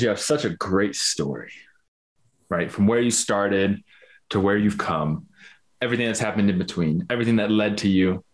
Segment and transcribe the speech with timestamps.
[0.00, 1.52] You have such a great story,
[2.48, 2.70] right?
[2.70, 3.82] From where you started
[4.30, 5.26] to where you've come,
[5.80, 8.24] everything that's happened in between, everything that led to you,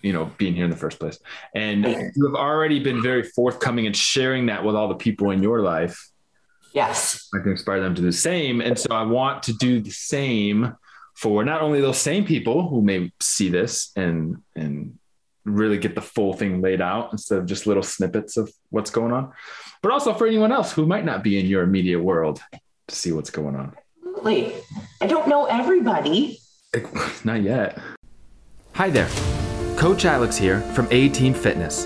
[0.00, 1.18] you know, being here in the first place.
[1.54, 5.42] And you have already been very forthcoming and sharing that with all the people in
[5.42, 6.10] your life.
[6.72, 7.28] Yes.
[7.34, 8.60] I can inspire them to do the same.
[8.60, 10.74] And so I want to do the same
[11.14, 14.98] for not only those same people who may see this and and
[15.44, 19.12] really get the full thing laid out instead of just little snippets of what's going
[19.12, 19.30] on,
[19.84, 22.40] but also for anyone else who might not be in your immediate world
[22.88, 23.76] to see what's going on.
[23.98, 24.54] Absolutely.
[25.02, 26.40] I don't know everybody.
[27.24, 27.78] Not yet.
[28.76, 29.10] Hi there.
[29.76, 31.84] Coach Alex here from A-Team Fitness.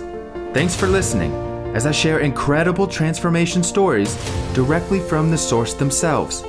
[0.54, 1.32] Thanks for listening
[1.74, 4.14] as I share incredible transformation stories
[4.54, 6.42] directly from the source themselves,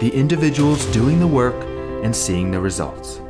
[0.00, 1.66] the individuals doing the work
[2.02, 3.20] and seeing the results.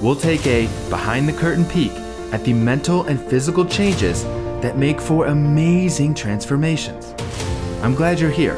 [0.00, 1.92] We'll take a behind the curtain peek
[2.32, 4.24] at the mental and physical changes
[4.62, 7.14] that make for amazing transformations.
[7.82, 8.56] I'm glad you're here,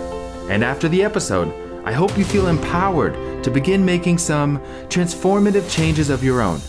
[0.49, 1.53] and after the episode,
[1.85, 6.61] I hope you feel empowered to begin making some transformative changes of your own.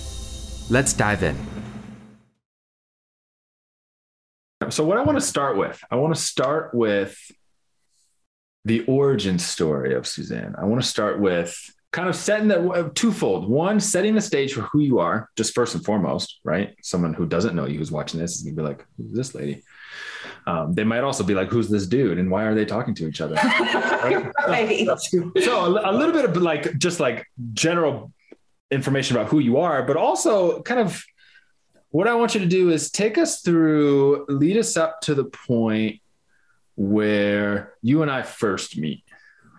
[0.70, 1.38] Let's dive in.
[4.70, 7.18] So, what I want to start with, I want to start with
[8.66, 10.56] the origin story of Suzanne.
[10.58, 11.56] I want to start with
[11.94, 13.48] kind of setting that uh, twofold.
[13.48, 16.76] One, setting the stage for who you are, just first and foremost, right?
[16.82, 19.64] Someone who doesn't know you who's watching this is gonna be like, "Who's this lady?"
[20.48, 23.08] Um, they might also be like, "Who's this dude?" and why are they talking to
[23.08, 23.36] each other?
[23.36, 24.32] right?
[24.48, 24.88] right.
[25.42, 28.12] So a, a little bit of like just like general
[28.72, 31.06] information about who you are, but also kind of
[31.92, 35.26] what I want you to do is take us through, lead us up to the
[35.26, 36.02] point
[36.76, 39.04] where you and I first meet.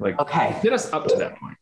[0.00, 1.56] Like, okay, get us up to that point.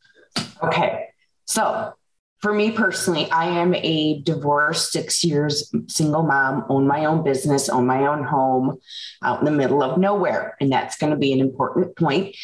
[0.63, 1.09] Okay.
[1.47, 1.95] So
[2.43, 7.69] for me personally, I am a divorced six years single mom, own my own business,
[7.69, 8.79] own my own home
[9.23, 10.57] out in the middle of nowhere.
[10.61, 12.37] And that's going to be an important point.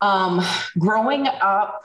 [0.00, 0.40] Um,
[0.78, 1.84] growing up,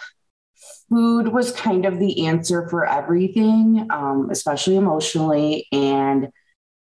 [0.89, 5.67] food was kind of the answer for everything, um, especially emotionally.
[5.73, 6.29] And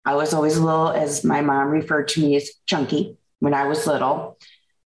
[0.05, 3.65] I was always a little, as my mom referred to me as chunky when I
[3.65, 4.37] was little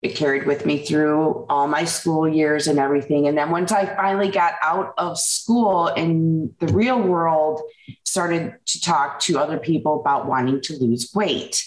[0.00, 3.26] it carried with me through all my school years and everything.
[3.26, 7.60] And then once I finally got out of school in the real world,
[8.04, 11.64] started to talk to other people about wanting to lose weight.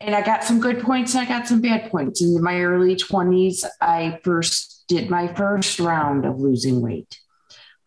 [0.00, 2.20] And I got some good points and I got some bad points.
[2.20, 7.20] In my early 20s, I first did my first round of losing weight.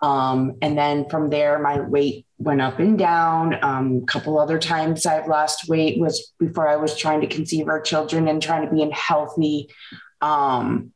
[0.05, 3.57] Um, and then from there, my weight went up and down.
[3.63, 7.67] Um, a couple other times I've lost weight was before I was trying to conceive
[7.67, 9.71] our children and trying to be in healthy.
[10.21, 10.91] Um,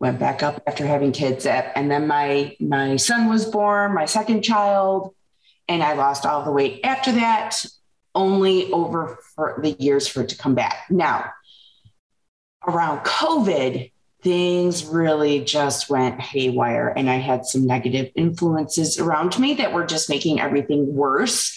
[0.00, 1.46] went back up after having kids.
[1.46, 5.14] And then my my son was born, my second child,
[5.68, 7.64] and I lost all the weight after that.
[8.16, 10.86] Only over for the years for it to come back.
[10.90, 11.30] Now,
[12.66, 19.54] around COVID, things really just went haywire and i had some negative influences around me
[19.54, 21.56] that were just making everything worse.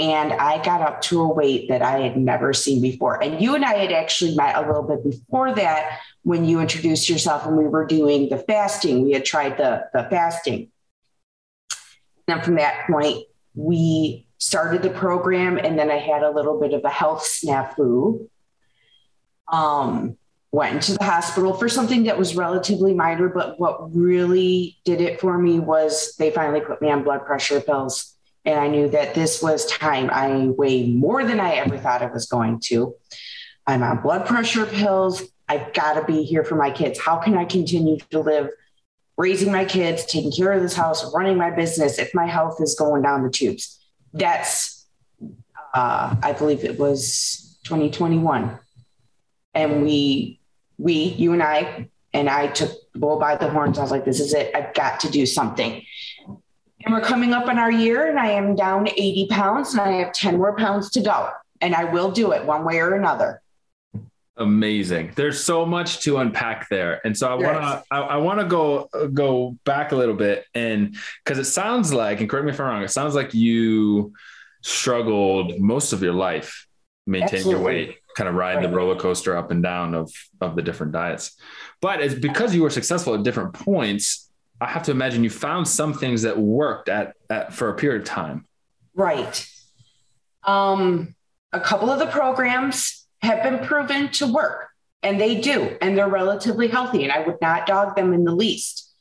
[0.00, 3.22] And i got up to a weight that i had never seen before.
[3.22, 7.08] And you and i had actually met a little bit before that when you introduced
[7.08, 9.02] yourself and we were doing the fasting.
[9.02, 10.70] We had tried the, the fasting.
[12.26, 16.72] Then from that point we started the program and then i had a little bit
[16.72, 18.28] of a health snafu.
[19.50, 20.17] Um,
[20.50, 25.20] went into the hospital for something that was relatively minor, but what really did it
[25.20, 28.14] for me was they finally put me on blood pressure pills.
[28.44, 30.08] And I knew that this was time.
[30.10, 32.94] I weigh more than I ever thought I was going to.
[33.66, 35.22] I'm on blood pressure pills.
[35.48, 36.98] I've got to be here for my kids.
[36.98, 38.48] How can I continue to live
[39.18, 42.74] raising my kids, taking care of this house, running my business if my health is
[42.74, 43.78] going down the tubes?
[44.14, 44.86] That's,
[45.74, 48.58] uh, I believe it was 2021.
[49.54, 50.37] And we
[50.78, 53.78] we, you and I, and I took the bull by the horns.
[53.78, 54.54] I was like, this is it.
[54.54, 55.82] I've got to do something.
[56.84, 59.92] And we're coming up on our year, and I am down 80 pounds, and I
[59.94, 61.30] have 10 more pounds to go.
[61.60, 63.42] And I will do it one way or another.
[64.36, 65.12] Amazing.
[65.16, 68.46] There's so much to unpack there, and so I want to I, I want to
[68.46, 70.94] go go back a little bit, and
[71.24, 74.12] because it sounds like, and correct me if I'm wrong, it sounds like you
[74.62, 76.68] struggled most of your life
[77.04, 78.62] maintaining your weight kind of ride right.
[78.62, 81.40] the roller coaster up and down of of the different diets.
[81.80, 84.28] But it's because you were successful at different points.
[84.60, 88.02] I have to imagine you found some things that worked at, at for a period
[88.02, 88.44] of time.
[88.92, 89.46] Right.
[90.42, 91.14] Um,
[91.52, 94.68] a couple of the programs have been proven to work,
[95.04, 97.04] and they do, and they're relatively healthy.
[97.04, 98.92] And I would not dog them in the least.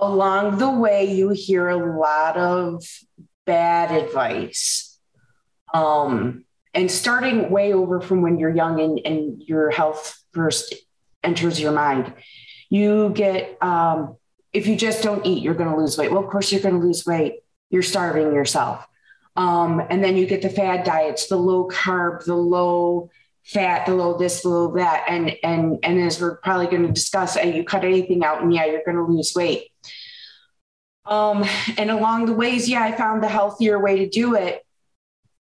[0.00, 2.84] Along the way, you hear a lot of
[3.46, 4.96] bad advice.
[5.74, 6.45] Um,
[6.76, 10.74] and starting way over from when you're young and, and your health first
[11.24, 12.12] enters your mind.
[12.68, 14.16] You get, um,
[14.52, 16.12] if you just don't eat, you're going to lose weight.
[16.12, 17.40] Well, of course, you're going to lose weight.
[17.70, 18.86] You're starving yourself.
[19.36, 23.10] Um, and then you get the fad diets, the low carb, the low
[23.44, 25.06] fat, the low this, the low that.
[25.08, 28.66] And, and, and as we're probably going to discuss, you cut anything out and yeah,
[28.66, 29.70] you're going to lose weight.
[31.06, 31.44] Um,
[31.78, 34.65] and along the ways, yeah, I found the healthier way to do it.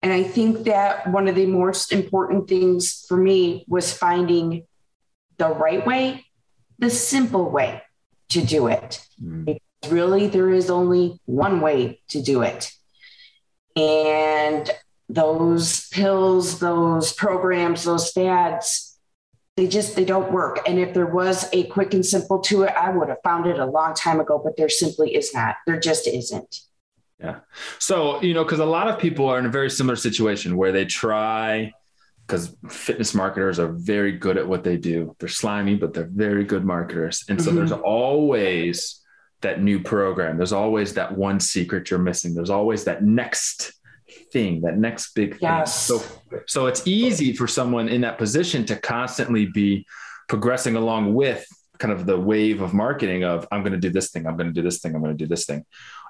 [0.07, 4.65] And I think that one of the most important things for me was finding
[5.37, 6.25] the right way,
[6.79, 7.83] the simple way
[8.29, 9.05] to do it.
[9.21, 9.59] Mm.
[9.89, 12.71] Really, there is only one way to do it.
[13.75, 14.71] And
[15.09, 19.01] those pills, those programs, those fads,
[19.57, 20.61] they just they don't work.
[20.69, 23.59] And if there was a quick and simple to it, I would have found it
[23.59, 25.57] a long time ago, but there simply is not.
[25.67, 26.61] There just isn't.
[27.21, 27.41] Yeah.
[27.79, 30.73] So, you know, because a lot of people are in a very similar situation where
[30.73, 31.73] they try,
[32.27, 35.17] because fitness marketers are very good at what they do.
[35.19, 37.25] They're slimy, but they're very good marketers.
[37.29, 37.59] And so mm-hmm.
[37.59, 39.03] there's always
[39.41, 40.37] that new program.
[40.37, 42.35] There's always that one secret you're missing.
[42.35, 43.73] There's always that next
[44.33, 45.89] thing, that next big yes.
[45.89, 45.99] thing.
[45.99, 49.87] So, so it's easy for someone in that position to constantly be
[50.29, 51.47] progressing along with
[51.79, 54.49] kind of the wave of marketing of I'm going to do this thing, I'm going
[54.49, 55.65] to do this thing, I'm going to do this thing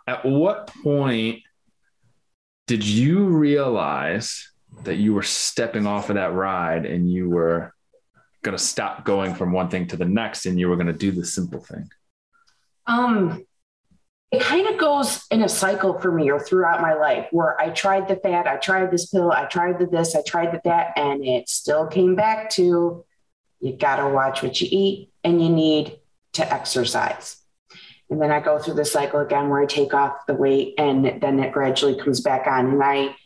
[0.06, 1.42] at what point
[2.66, 4.50] did you realize
[4.84, 7.72] that you were stepping off of that ride and you were
[8.42, 10.92] going to stop going from one thing to the next and you were going to
[10.92, 11.88] do the simple thing?
[12.86, 13.44] Um,
[14.30, 17.70] it kind of goes in a cycle for me or throughout my life where I
[17.70, 20.92] tried the fat, I tried this pill, I tried the this, I tried the that,
[20.96, 23.04] and it still came back to
[23.60, 25.98] you got to watch what you eat and you need
[26.34, 27.36] to exercise.
[28.08, 31.20] And then I go through the cycle again where I take off the weight and
[31.20, 32.66] then it gradually comes back on.
[32.66, 33.16] And I,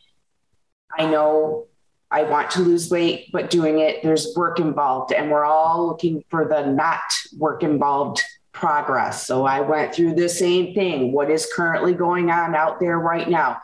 [0.98, 1.66] I know
[2.10, 5.12] I want to lose weight, but doing it, there's work involved.
[5.12, 7.00] And we're all looking for the not
[7.38, 8.22] work involved
[8.52, 9.26] progress.
[9.26, 11.12] So I went through the same thing.
[11.12, 13.60] What is currently going on out there right now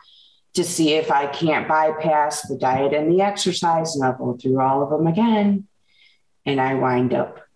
[0.53, 3.95] to see if I can't bypass the diet and the exercise.
[3.95, 5.67] And I'll go through all of them again.
[6.45, 7.46] And I wind up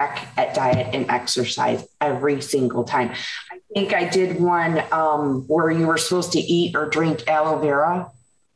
[0.00, 3.12] back at diet and exercise every single time.
[3.52, 7.60] I think I did one um, where you were supposed to eat or drink aloe
[7.60, 8.10] vera.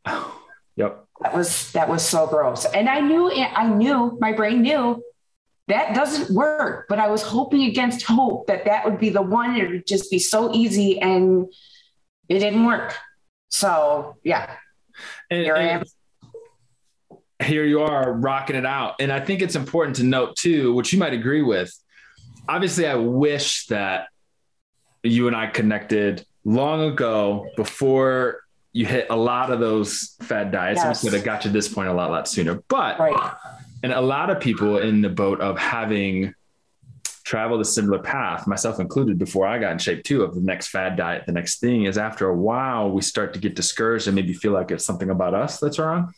[0.76, 1.06] Yep.
[1.20, 2.64] That was that was so gross.
[2.64, 5.00] And I knew I knew my brain knew
[5.68, 9.54] that doesn't work, but I was hoping against hope that that would be the one.
[9.54, 11.46] It would just be so easy, and
[12.28, 12.96] it didn't work.
[13.50, 14.56] So yeah,
[15.30, 15.84] and, here I am
[17.42, 18.96] here you are rocking it out.
[19.00, 21.72] And I think it's important to note too, which you might agree with.
[22.48, 24.08] Obviously, I wish that
[25.02, 28.40] you and I connected long ago before
[28.72, 30.80] you hit a lot of those fad diets.
[30.82, 31.00] Yes.
[31.00, 32.62] I could have got to this point a lot, lot sooner.
[32.68, 33.34] But right.
[33.82, 36.34] and a lot of people in the boat of having
[37.24, 40.68] traveled a similar path, myself included, before I got in shape too, of the next
[40.68, 44.14] fad diet, the next thing is after a while, we start to get discouraged and
[44.14, 46.12] maybe feel like it's something about us that's wrong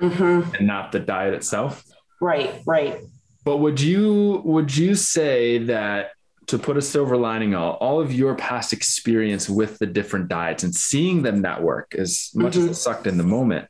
[0.00, 0.54] mm-hmm.
[0.54, 1.84] and not the diet itself.
[2.20, 3.00] Right, right.
[3.44, 6.12] But would you would you say that
[6.46, 10.64] to put a silver lining on all of your past experience with the different diets
[10.64, 12.64] and seeing them not work as much mm-hmm.
[12.64, 13.68] as it sucked in the moment,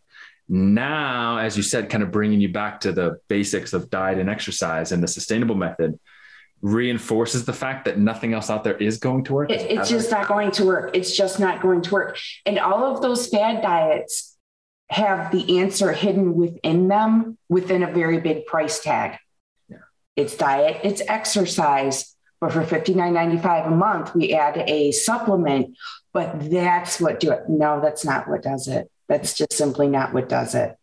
[0.48, 4.28] now, as you said, kind of bringing you back to the basics of diet and
[4.28, 5.98] exercise and the sustainable method
[6.60, 9.50] reinforces the fact that nothing else out there is going to work.
[9.50, 10.90] It, it's just not going to work.
[10.94, 12.18] It's just not going to work.
[12.46, 14.31] And all of those fad diets
[14.92, 19.18] have the answer hidden within them within a very big price tag.
[19.68, 19.78] Yeah.
[20.16, 22.14] It's diet, it's exercise.
[22.40, 25.76] But for $59.95 a month, we add a supplement.
[26.12, 27.48] But that's what do it.
[27.48, 28.90] No, that's not what does it.
[29.08, 30.76] That's just simply not what does it.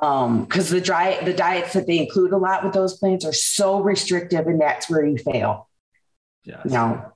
[0.00, 3.32] Um, because the diet, the diets that they include a lot with those plans are
[3.32, 5.68] so restrictive, and that's where you fail.
[6.44, 6.62] Yeah.
[6.64, 7.12] No.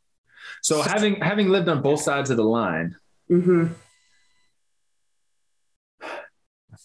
[0.62, 2.96] So having having lived on both sides of the line,
[3.30, 3.72] mm-hmm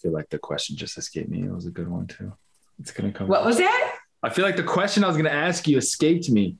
[0.04, 1.44] feel like the question just escaped me.
[1.44, 2.30] It was a good one too.
[2.78, 3.26] It's gonna come.
[3.26, 3.96] What was that?
[4.22, 6.58] I feel like the question I was gonna ask you escaped me,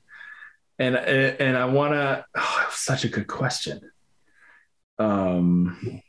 [0.79, 2.25] and and I want to.
[2.35, 3.81] Oh, it was such a good question.
[4.97, 6.01] Um,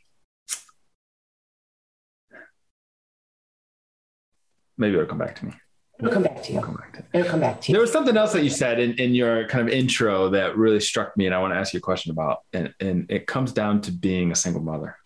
[4.79, 5.53] maybe it'll come back to me.
[5.99, 6.59] It'll come back to you.
[6.59, 7.75] It'll come back to, it'll come back to you.
[7.75, 10.81] There was something else that you said in, in your kind of intro that really
[10.81, 12.41] struck me, and I want to ask you a question about.
[12.55, 14.97] And, and it comes down to being a single mother.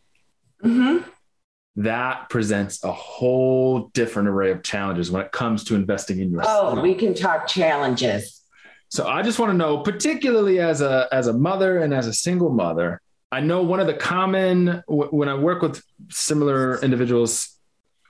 [0.65, 1.09] Mm-hmm
[1.85, 6.79] that presents a whole different array of challenges when it comes to investing in yourself.
[6.79, 8.43] Oh, we can talk challenges.
[8.89, 12.13] So I just want to know, particularly as a as a mother and as a
[12.13, 13.01] single mother,
[13.33, 17.57] I know one of the common when I work with similar individuals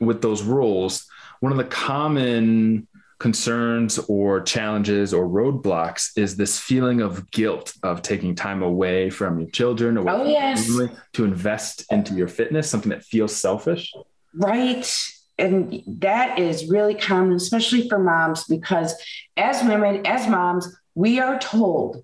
[0.01, 1.07] with those roles,
[1.41, 2.89] one of the common
[3.21, 9.39] concerns or challenges or roadblocks is this feeling of guilt of taking time away from
[9.39, 10.67] your children or oh, yes.
[11.13, 13.93] to invest into your fitness, something that feels selfish.
[14.35, 14.91] Right.
[15.39, 18.95] And that is really common, especially for moms, because
[19.37, 22.03] as women, as moms, we are told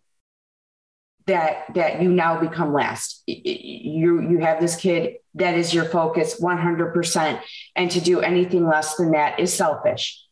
[1.26, 3.22] that that you now become last.
[3.26, 7.40] You you have this kid that is your focus 100%,
[7.74, 10.25] and to do anything less than that is selfish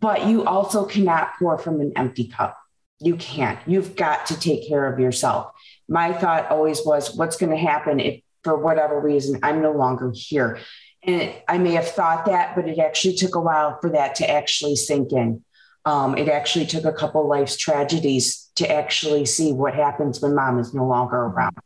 [0.00, 2.58] but you also cannot pour from an empty cup.
[3.00, 3.58] You can't.
[3.66, 5.52] You've got to take care of yourself.
[5.88, 10.12] My thought always was, what's going to happen if, for whatever reason, I'm no longer
[10.14, 10.58] here?
[11.04, 14.14] And it, I may have thought that, but it actually took a while for that
[14.16, 15.44] to actually sink in.
[15.84, 20.60] Um, it actually took a couple life's tragedies to actually see what happens when mom
[20.60, 21.56] is no longer around.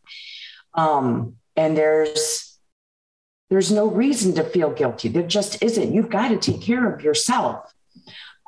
[0.73, 2.59] Um, and there's
[3.51, 5.09] there's no reason to feel guilty.
[5.09, 5.93] There just isn't.
[5.93, 7.73] You've got to take care of yourself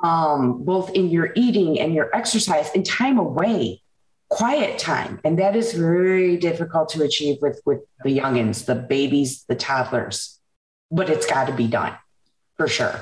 [0.01, 3.81] um, both in your eating and your exercise and time away,
[4.29, 5.19] quiet time.
[5.23, 10.39] And that is very difficult to achieve with, with the youngins, the babies, the toddlers,
[10.91, 11.97] but it's got to be done
[12.55, 12.99] for sure.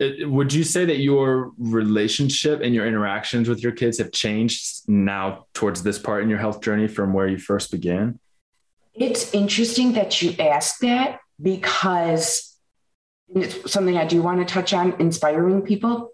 [0.00, 5.46] would you say that your relationship and your interactions with your kids have changed now
[5.54, 8.18] towards this part in your health journey from where you first began?
[8.94, 12.49] It's interesting that you ask that because
[13.34, 16.10] it's something I do want to touch on inspiring people.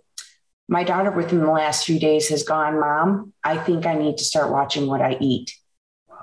[0.69, 4.25] My daughter, within the last few days, has gone, Mom, I think I need to
[4.25, 5.55] start watching what I eat.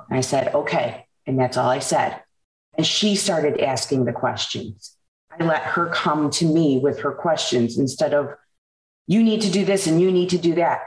[0.10, 1.06] And I said, Okay.
[1.26, 2.22] And that's all I said.
[2.78, 4.96] And she started asking the questions.
[5.32, 8.36] I let her come to me with her questions instead of,
[9.08, 10.82] you need to do this and you need to do that.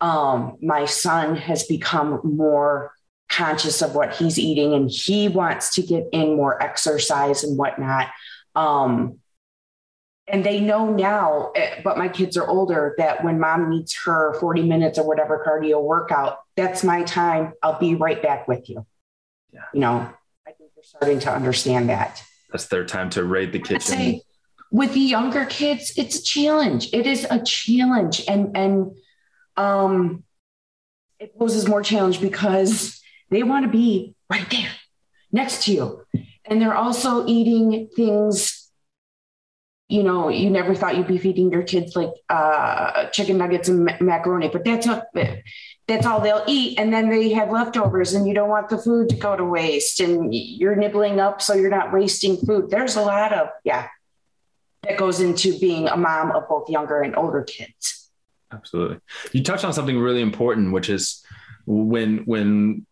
[0.00, 2.92] Um, my son has become more
[3.28, 8.08] conscious of what he's eating and he wants to get in more exercise and whatnot.
[8.54, 9.20] Um,
[10.28, 14.34] and they know now, eh, but my kids are older, that when mom needs her
[14.40, 17.52] 40 minutes or whatever cardio workout, that's my time.
[17.62, 18.86] I'll be right back with you.
[19.52, 19.60] Yeah.
[19.74, 20.10] You know,
[20.46, 22.22] I think they're starting to understand that.
[22.50, 23.80] That's their time to raid the kitchen.
[23.80, 24.22] Say,
[24.70, 26.92] with the younger kids, it's a challenge.
[26.92, 28.22] It is a challenge.
[28.28, 28.92] And, and,
[29.56, 30.24] um,
[31.18, 33.00] it poses more challenge because
[33.30, 34.70] they want to be right there
[35.30, 36.04] next to you.
[36.44, 38.61] And they're also eating things
[39.92, 43.84] you know, you never thought you'd be feeding your kids like uh, chicken nuggets and
[44.00, 45.06] macaroni, but that's a,
[45.86, 46.78] that's all they'll eat.
[46.78, 50.00] And then they have leftovers and you don't want the food to go to waste
[50.00, 52.70] and you're nibbling up so you're not wasting food.
[52.70, 53.88] There's a lot of, yeah,
[54.84, 58.10] that goes into being a mom of both younger and older kids.
[58.50, 58.98] Absolutely.
[59.32, 61.22] You touched on something really important, which is
[61.66, 62.86] when, when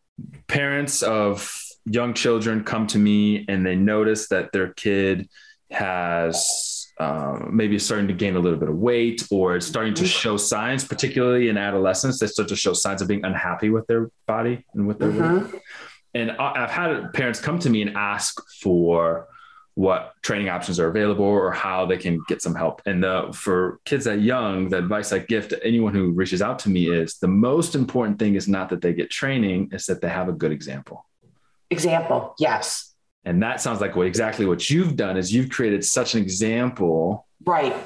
[0.49, 1.51] parents of
[1.87, 5.31] young children come to me and they notice that their kid
[5.71, 6.70] has
[7.01, 10.85] um, maybe starting to gain a little bit of weight or starting to show signs,
[10.85, 14.87] particularly in adolescence, they start to show signs of being unhappy with their body and
[14.87, 15.51] with their mm-hmm.
[15.51, 15.63] weight.
[16.13, 19.29] And I've had parents come to me and ask for
[19.75, 22.83] what training options are available or how they can get some help.
[22.85, 26.59] And the, for kids that young, the advice I give to anyone who reaches out
[26.61, 30.03] to me is the most important thing is not that they get training, is that
[30.03, 31.07] they have a good example.
[31.71, 32.90] Example, yes
[33.25, 37.27] and that sounds like what exactly what you've done is you've created such an example.
[37.45, 37.77] Right.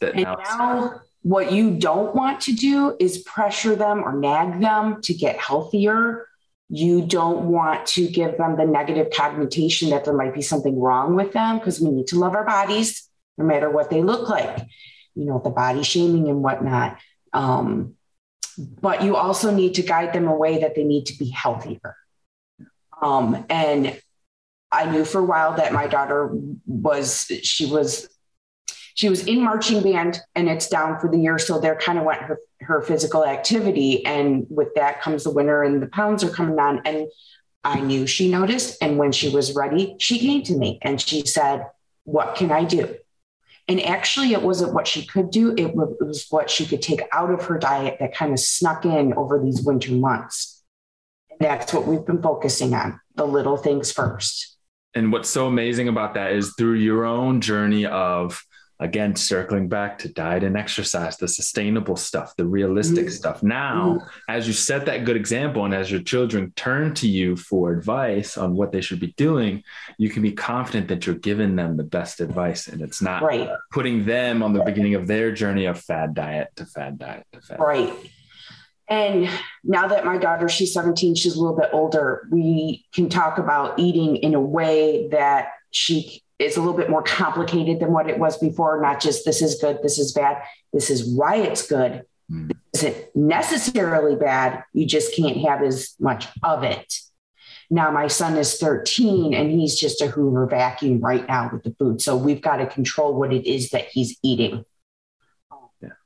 [0.00, 4.60] That and now, now what you don't want to do is pressure them or nag
[4.60, 6.26] them to get healthier.
[6.68, 11.14] You don't want to give them the negative connotation that there might be something wrong
[11.14, 13.08] with them because we need to love our bodies
[13.38, 14.66] no matter what they look like,
[15.14, 16.98] you know, the body shaming and whatnot.
[17.32, 17.94] Um,
[18.58, 21.96] but you also need to guide them away that they need to be healthier.
[23.00, 23.98] Um, and
[24.70, 26.30] I knew for a while that my daughter
[26.66, 28.08] was she was
[28.94, 31.38] she was in marching band and it's down for the year.
[31.38, 34.04] So there kind of went her her physical activity.
[34.04, 36.82] And with that comes the winter and the pounds are coming on.
[36.84, 37.06] And
[37.64, 38.76] I knew she noticed.
[38.82, 41.66] And when she was ready she came to me and she said
[42.04, 42.96] what can I do?
[43.68, 45.54] And actually it wasn't what she could do.
[45.56, 49.12] It was what she could take out of her diet that kind of snuck in
[49.14, 50.62] over these winter months.
[51.30, 54.57] And that's what we've been focusing on the little things first
[54.94, 58.42] and what's so amazing about that is through your own journey of
[58.80, 63.14] again circling back to diet and exercise the sustainable stuff the realistic mm-hmm.
[63.14, 64.08] stuff now mm-hmm.
[64.28, 68.38] as you set that good example and as your children turn to you for advice
[68.38, 69.62] on what they should be doing
[69.98, 73.50] you can be confident that you're giving them the best advice and it's not right.
[73.72, 77.40] putting them on the beginning of their journey of fad diet to fad diet to
[77.40, 78.10] fad right diet.
[78.88, 79.28] And
[79.64, 83.78] now that my daughter, she's 17, she's a little bit older, we can talk about
[83.78, 88.18] eating in a way that she is a little bit more complicated than what it
[88.18, 88.80] was before.
[88.80, 90.42] Not just this is good, this is bad,
[90.72, 92.04] this is why it's good.
[92.30, 92.52] Mm.
[92.72, 94.62] This isn't necessarily bad.
[94.72, 96.94] You just can't have as much of it.
[97.70, 101.74] Now my son is 13 and he's just a Hoover vacuum right now with the
[101.78, 102.00] food.
[102.00, 104.64] So we've got to control what it is that he's eating.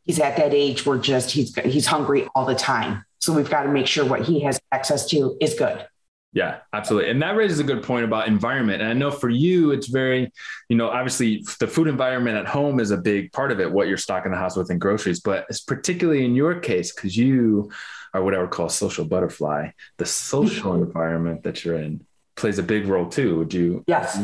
[0.04, 3.04] He's at that age where just he's he's hungry all the time.
[3.18, 5.86] So we've got to make sure what he has access to is good.
[6.34, 7.10] Yeah, absolutely.
[7.10, 8.80] And that raises a good point about environment.
[8.80, 10.32] And I know for you, it's very,
[10.68, 13.86] you know, obviously the food environment at home is a big part of it, what
[13.86, 17.70] you're stocking the house with in groceries, but it's particularly in your case, because you
[18.14, 22.58] are what I would call a social butterfly, the social environment that you're in plays
[22.58, 23.38] a big role too.
[23.38, 23.84] Would you?
[23.86, 24.16] Yes.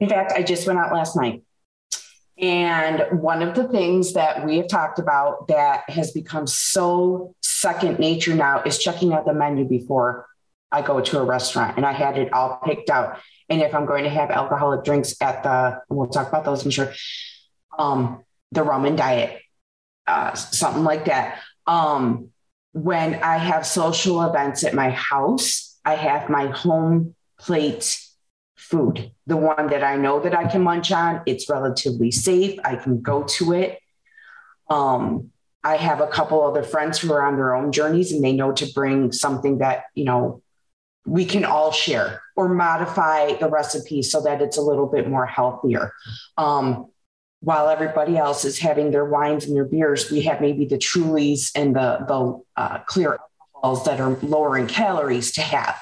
[0.00, 1.42] In fact, I just went out last night.
[2.40, 7.98] And one of the things that we have talked about that has become so second
[7.98, 10.26] nature now is checking out the menu before
[10.70, 13.18] I go to a restaurant and I had it all picked out.
[13.48, 16.70] And if I'm going to have alcoholic drinks at the, we'll talk about those, I'm
[16.70, 16.92] sure,
[17.76, 19.40] um, the rum and diet,
[20.06, 21.40] uh, something like that.
[21.66, 22.30] Um,
[22.72, 28.00] when I have social events at my house, I have my home plate
[28.68, 31.22] food, the one that I know that I can munch on.
[31.26, 32.58] It's relatively safe.
[32.64, 33.78] I can go to it.
[34.68, 35.30] Um,
[35.64, 38.52] I have a couple other friends who are on their own journeys and they know
[38.52, 40.42] to bring something that, you know,
[41.06, 45.26] we can all share or modify the recipe so that it's a little bit more
[45.26, 45.92] healthier.
[46.36, 46.90] Um,
[47.40, 51.50] while everybody else is having their wines and their beers, we have maybe the Trulies
[51.54, 53.18] and the, the uh, clear
[53.54, 55.78] alcohols that are lower in calories to have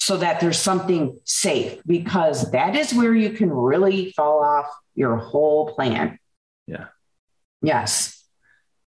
[0.00, 5.16] so that there's something safe because that is where you can really fall off your
[5.16, 6.18] whole plan.
[6.66, 6.86] Yeah.
[7.62, 8.24] Yes.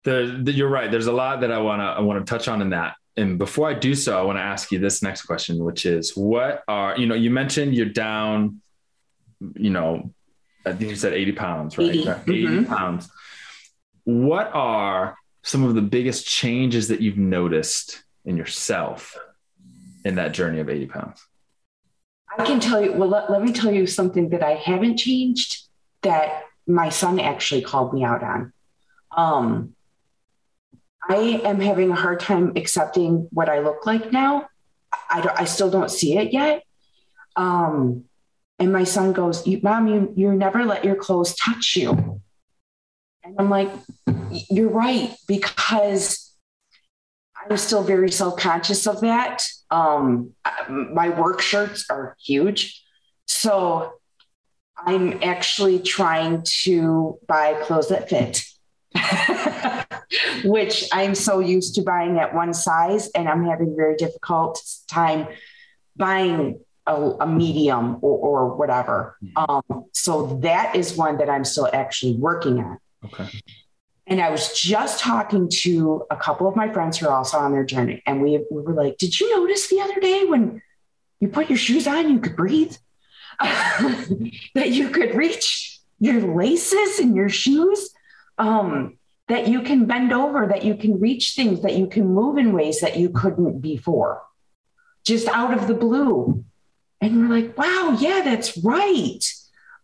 [0.04, 0.90] The, the, you're right.
[0.90, 3.38] There's a lot that I want to I want to touch on in that and
[3.38, 6.62] before I do so, I want to ask you this next question, which is what
[6.68, 8.60] are, you know, you mentioned you're down,
[9.54, 10.12] you know,
[10.66, 11.88] I think you said 80 pounds, right?
[11.88, 12.64] 80, 80 mm-hmm.
[12.64, 13.08] pounds.
[14.04, 19.16] What are some of the biggest changes that you've noticed in yourself
[20.06, 21.26] in that journey of 80 pounds?
[22.38, 25.64] I can tell you, well, let, let me tell you something that I haven't changed
[26.02, 28.52] that my son actually called me out on.
[29.16, 29.74] Um,
[31.08, 34.48] I am having a hard time accepting what I look like now.
[34.92, 36.62] I, I still don't see it yet.
[37.36, 38.04] Um,
[38.58, 42.20] and my son goes, Mom, you, you never let your clothes touch you.
[43.24, 43.70] And I'm like,
[44.50, 46.34] You're right, because
[47.38, 49.44] I'm still very self conscious of that.
[49.70, 50.32] Um,
[50.68, 52.82] my work shirts are huge.
[53.26, 53.92] So
[54.76, 58.42] I'm actually trying to buy clothes that fit.
[60.44, 64.60] which I'm so used to buying at one size, and I'm having a very difficult
[64.88, 65.28] time
[65.96, 69.16] buying a, a medium or, or whatever.
[69.22, 69.72] Mm-hmm.
[69.72, 72.78] Um, so that is one that I'm still actually working on.
[73.04, 73.28] Okay.
[74.06, 77.52] And I was just talking to a couple of my friends who are also on
[77.52, 80.62] their journey, and we, we were like, "Did you notice the other day when
[81.20, 82.76] you put your shoes on, you could breathe?
[83.40, 87.90] that you could reach your laces in your shoes?"
[88.38, 92.38] Um, that you can bend over, that you can reach things, that you can move
[92.38, 94.22] in ways that you couldn't before,
[95.04, 96.44] just out of the blue.
[97.00, 99.20] And we're like, wow, yeah, that's right.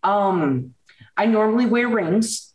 [0.02, 0.74] Um,
[1.16, 2.52] I normally wear rings.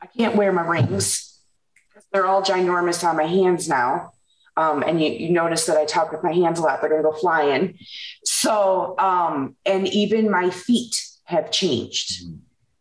[0.00, 1.40] I can't wear my rings
[1.88, 4.12] because they're all ginormous on my hands now.
[4.56, 7.02] Um, and you, you, notice that I talk with my hands a lot, they're going
[7.02, 7.78] to go flying.
[8.24, 12.24] So, um, and even my feet have changed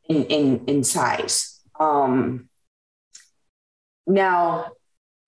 [0.09, 1.61] in, in, in size.
[1.79, 2.49] Um,
[4.07, 4.71] now,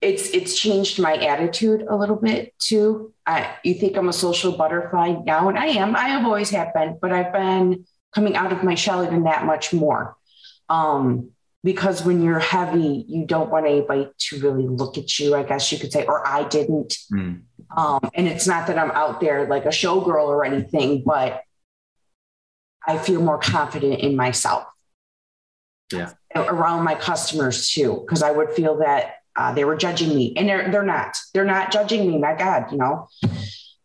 [0.00, 3.12] it's it's changed my attitude a little bit too.
[3.26, 5.94] I, you think I'm a social butterfly now, and I am.
[5.94, 9.44] I have always have been, but I've been coming out of my shell even that
[9.44, 10.16] much more.
[10.68, 11.30] Um,
[11.62, 15.70] because when you're heavy, you don't want anybody to really look at you, I guess
[15.70, 16.96] you could say, or I didn't.
[17.12, 17.42] Mm.
[17.76, 21.42] Um, and it's not that I'm out there like a showgirl or anything, but
[22.86, 24.64] I feel more confident in myself.
[25.92, 30.34] Yeah around my customers too, because I would feel that uh, they were judging me,
[30.36, 31.16] and they're they're not.
[31.32, 32.18] They're not judging me.
[32.18, 33.08] My God, you know.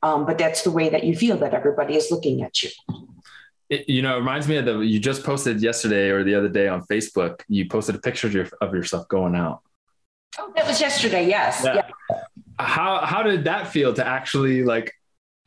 [0.03, 2.69] Um, but that's the way that you feel that everybody is looking at you.
[3.69, 6.49] It, you know, it reminds me of the you just posted yesterday or the other
[6.49, 7.41] day on Facebook.
[7.47, 9.61] You posted a picture of, your, of yourself going out.
[10.37, 11.27] Oh, that was yesterday.
[11.27, 11.61] Yes.
[11.63, 11.75] Yeah.
[12.09, 12.21] yeah.
[12.59, 14.93] How how did that feel to actually like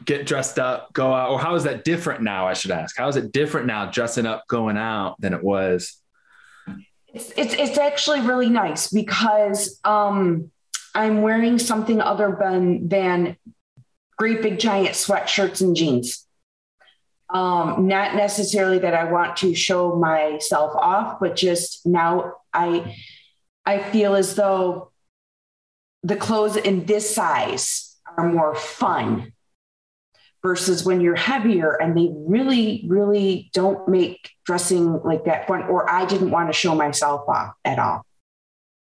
[0.05, 2.47] get dressed up, go out, or how is that different now?
[2.47, 2.97] I should ask.
[2.97, 5.99] How is it different now, dressing up, going out, than it was
[7.13, 10.51] it's, it's, it's actually really nice because um,
[10.95, 13.37] I'm wearing something other than, than
[14.17, 16.27] great big giant sweatshirts and jeans.
[17.31, 22.97] Um, not necessarily that I want to show myself off, but just now I
[23.67, 24.93] I feel as though
[26.03, 29.33] the clothes in this size are more fun
[30.43, 35.65] versus when you're heavier and they really, really don't make dressing like that fun.
[35.65, 38.07] Or I didn't want to show myself off at all.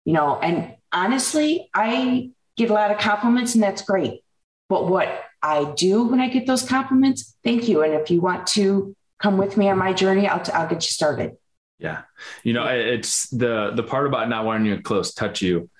[0.04, 4.22] You know, and honestly, I get a lot of compliments and that's great.
[4.68, 5.08] But what
[5.42, 7.82] I do when I get those compliments, thank you.
[7.82, 10.82] And if you want to come with me on my journey, I'll, t- I'll get
[10.84, 11.36] you started.
[11.78, 12.02] Yeah.
[12.42, 15.70] You know, it's the, the part about not wanting your clothes touch you.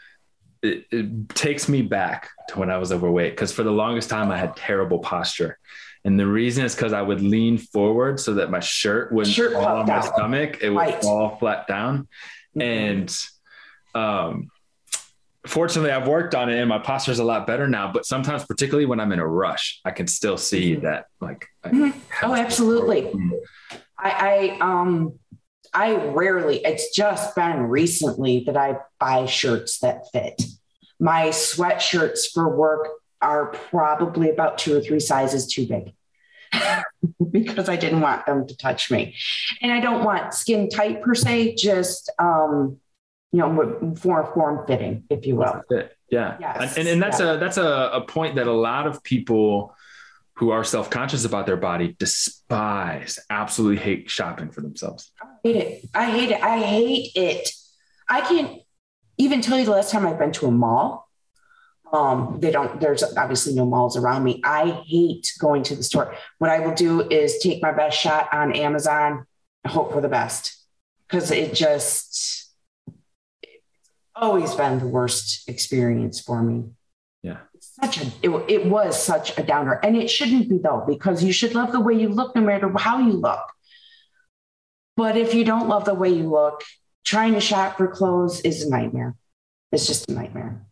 [0.62, 3.36] It, it takes me back to when I was overweight.
[3.36, 5.58] Cause for the longest time I had terrible posture.
[6.04, 9.52] And the reason is because I would lean forward so that my shirt wouldn't shirt
[9.52, 10.58] fall on my stomach.
[10.62, 11.02] It would right.
[11.02, 12.08] fall flat down.
[12.56, 12.60] Mm-hmm.
[12.62, 13.16] And
[13.94, 14.50] um,
[15.50, 18.44] fortunately I've worked on it and my posture is a lot better now, but sometimes
[18.44, 20.84] particularly when I'm in a rush, I can still see mm-hmm.
[20.84, 21.98] that like mm-hmm.
[22.22, 23.02] Oh, absolutely.
[23.02, 23.30] Mm-hmm.
[23.98, 25.18] I, I um
[25.72, 30.42] I rarely, it's just been recently that I buy shirts that fit.
[30.98, 32.88] My sweatshirts for work
[33.22, 35.94] are probably about two or three sizes too big
[37.30, 39.14] because I didn't want them to touch me.
[39.62, 42.78] And I don't want skin tight per se, just um,
[43.32, 45.62] you know, form form fitting, if you will.
[46.10, 46.36] Yeah.
[46.40, 46.76] Yes.
[46.76, 47.34] And, and that's yeah.
[47.34, 49.74] a that's a, a point that a lot of people
[50.34, 55.12] who are self-conscious about their body despise, absolutely hate shopping for themselves.
[55.20, 55.84] I hate it.
[55.94, 56.42] I hate it.
[56.42, 57.50] I hate it.
[58.08, 58.62] I can't
[59.18, 61.08] even tell you the last time I've been to a mall.
[61.92, 64.40] Um, they don't, there's obviously no malls around me.
[64.42, 66.14] I hate going to the store.
[66.38, 69.26] What I will do is take my best shot on Amazon,
[69.66, 70.56] hope for the best.
[71.08, 72.29] Cause it just,
[74.14, 76.70] always been the worst experience for me.
[77.22, 77.38] Yeah.
[77.60, 79.74] Such a it, it was such a downer.
[79.82, 82.72] And it shouldn't be though, because you should love the way you look no matter
[82.76, 83.42] how you look.
[84.96, 86.62] But if you don't love the way you look,
[87.04, 89.14] trying to shop for clothes is a nightmare.
[89.72, 90.62] It's just a nightmare.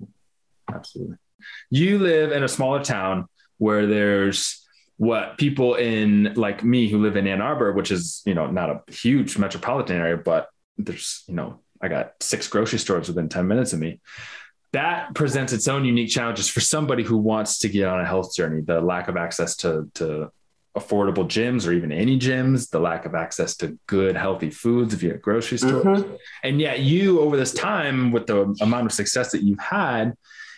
[0.72, 1.16] Absolutely.
[1.70, 3.27] You live in a smaller town
[3.59, 4.64] where there's
[4.96, 8.70] what people in like me who live in Ann Arbor, which is, you know, not
[8.70, 13.46] a huge metropolitan area, but there's, you know, I got six grocery stores within 10
[13.46, 14.00] minutes of me.
[14.72, 18.34] That presents its own unique challenges for somebody who wants to get on a health
[18.34, 18.60] journey.
[18.60, 20.30] The lack of access to, to
[20.76, 25.02] affordable gyms or even any gyms, the lack of access to good, healthy foods if
[25.02, 26.02] you're at grocery stores.
[26.02, 26.14] Mm-hmm.
[26.44, 30.14] And yet, you, over this time, with the amount of success that you've had,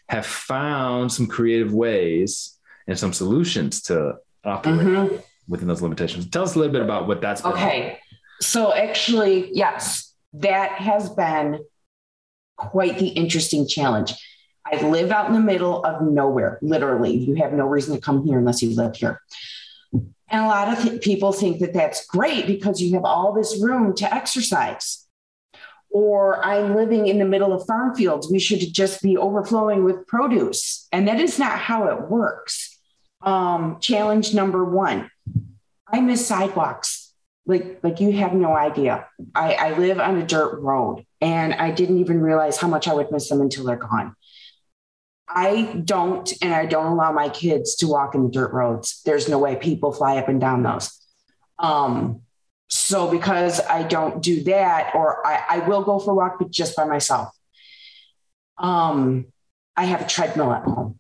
[0.09, 5.16] have found some creative ways and some solutions to operate mm-hmm.
[5.48, 6.28] within those limitations.
[6.28, 7.52] Tell us a little bit about what that's been.
[7.52, 7.98] Okay.
[8.40, 11.64] So, actually, yes, that has been
[12.57, 14.14] quite the interesting challenge.
[14.64, 17.16] I live out in the middle of nowhere, literally.
[17.16, 19.21] You have no reason to come here unless you live here.
[19.93, 23.61] And a lot of th- people think that that's great because you have all this
[23.61, 25.07] room to exercise.
[25.90, 28.31] Or I'm living in the middle of farm fields.
[28.31, 30.87] We should just be overflowing with produce.
[30.93, 32.79] And that is not how it works.
[33.23, 35.11] Um, challenge number one
[35.93, 36.99] I miss sidewalks
[37.46, 39.07] like like you have no idea.
[39.35, 42.94] I, I live on a dirt road and I didn't even realize how much I
[42.94, 44.14] would miss them until they're gone.
[45.33, 49.00] I don't, and I don't allow my kids to walk in the dirt roads.
[49.05, 50.90] There's no way people fly up and down those.
[51.59, 52.22] Um,
[52.68, 56.50] so because I don't do that, or I, I will go for a walk, but
[56.50, 57.29] just by myself.
[58.59, 59.26] Um,
[59.76, 60.98] I have a treadmill at home.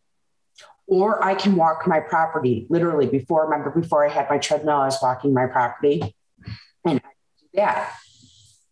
[0.86, 2.66] Or I can walk my property.
[2.68, 6.14] Literally, before remember before I had my treadmill, I was walking my property
[6.84, 7.92] and I do that.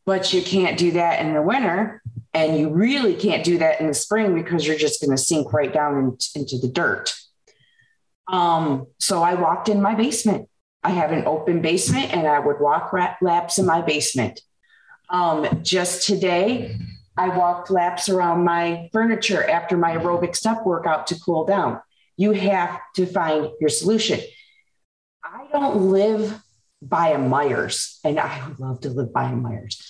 [0.04, 2.02] But you can't do that in the winter.
[2.34, 5.52] And you really can't do that in the spring because you're just going to sink
[5.52, 7.14] right down in, into the dirt.
[8.28, 10.48] Um, so I walked in my basement.
[10.84, 14.40] I have an open basement and I would walk laps in my basement.
[15.10, 16.76] Um, just today,
[17.16, 21.80] I walked laps around my furniture after my aerobic step workout to cool down.
[22.16, 24.20] You have to find your solution.
[25.24, 26.40] I don't live
[26.80, 29.82] by a Meijers, and I would love to live by a Meijers.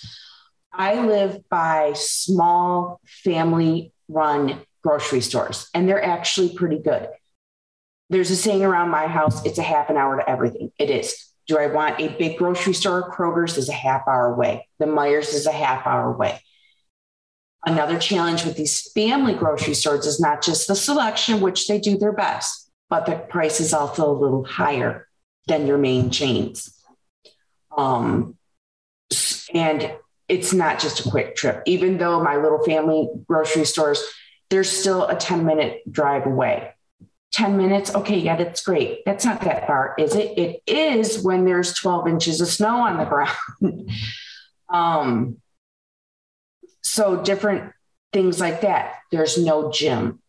[0.73, 7.09] I live by small family run grocery stores, and they're actually pretty good.
[8.09, 10.71] There's a saying around my house it's a half an hour to everything.
[10.79, 11.15] It is.
[11.47, 13.11] Do I want a big grocery store?
[13.11, 16.41] Kroger's is a half hour away, the Meijers is a half hour away.
[17.65, 21.97] Another challenge with these family grocery stores is not just the selection, which they do
[21.97, 25.07] their best, but the price is also a little higher
[25.47, 26.78] than your main chains.
[27.75, 28.37] Um,
[29.53, 29.93] and
[30.27, 31.63] it's not just a quick trip.
[31.65, 34.01] Even though my little family grocery stores,
[34.49, 36.73] there's still a 10 minute drive away.
[37.31, 37.93] 10 minutes.
[37.93, 39.05] Okay, yeah, that's great.
[39.05, 40.37] That's not that far, is it?
[40.37, 43.91] It is when there's 12 inches of snow on the ground.
[44.69, 45.37] um,
[46.81, 47.71] so different
[48.13, 48.95] things like that.
[49.11, 50.21] There's no gym.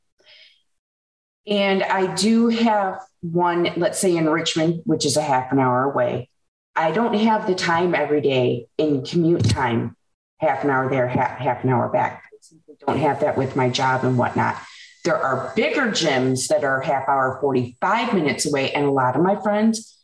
[1.46, 5.84] And I do have one, let's say in Richmond, which is a half an hour
[5.84, 6.29] away.
[6.76, 9.96] I don't have the time every day in commute time,
[10.38, 12.24] half an hour there, half, half an hour back.
[12.68, 14.56] I don't have that with my job and whatnot.
[15.04, 18.72] There are bigger gyms that are half hour, 45 minutes away.
[18.72, 19.98] And a lot of my friends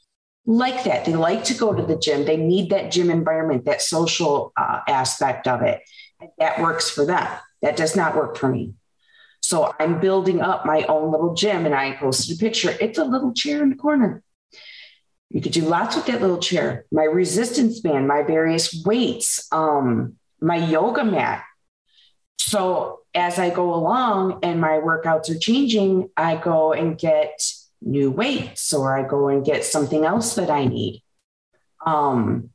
[0.46, 1.04] like that.
[1.04, 2.24] They like to go to the gym.
[2.24, 5.82] They need that gym environment, that social uh, aspect of it.
[6.20, 7.26] And that works for them.
[7.62, 8.74] That does not work for me.
[9.40, 12.74] So I'm building up my own little gym and I posted a picture.
[12.80, 14.22] It's a little chair in the corner.
[15.30, 16.86] You could do lots with that little chair.
[16.92, 21.44] My resistance band, my various weights, um, my yoga mat.
[22.38, 27.42] So as I go along and my workouts are changing, I go and get
[27.82, 31.02] new weights or I go and get something else that I need.
[31.84, 32.50] Um,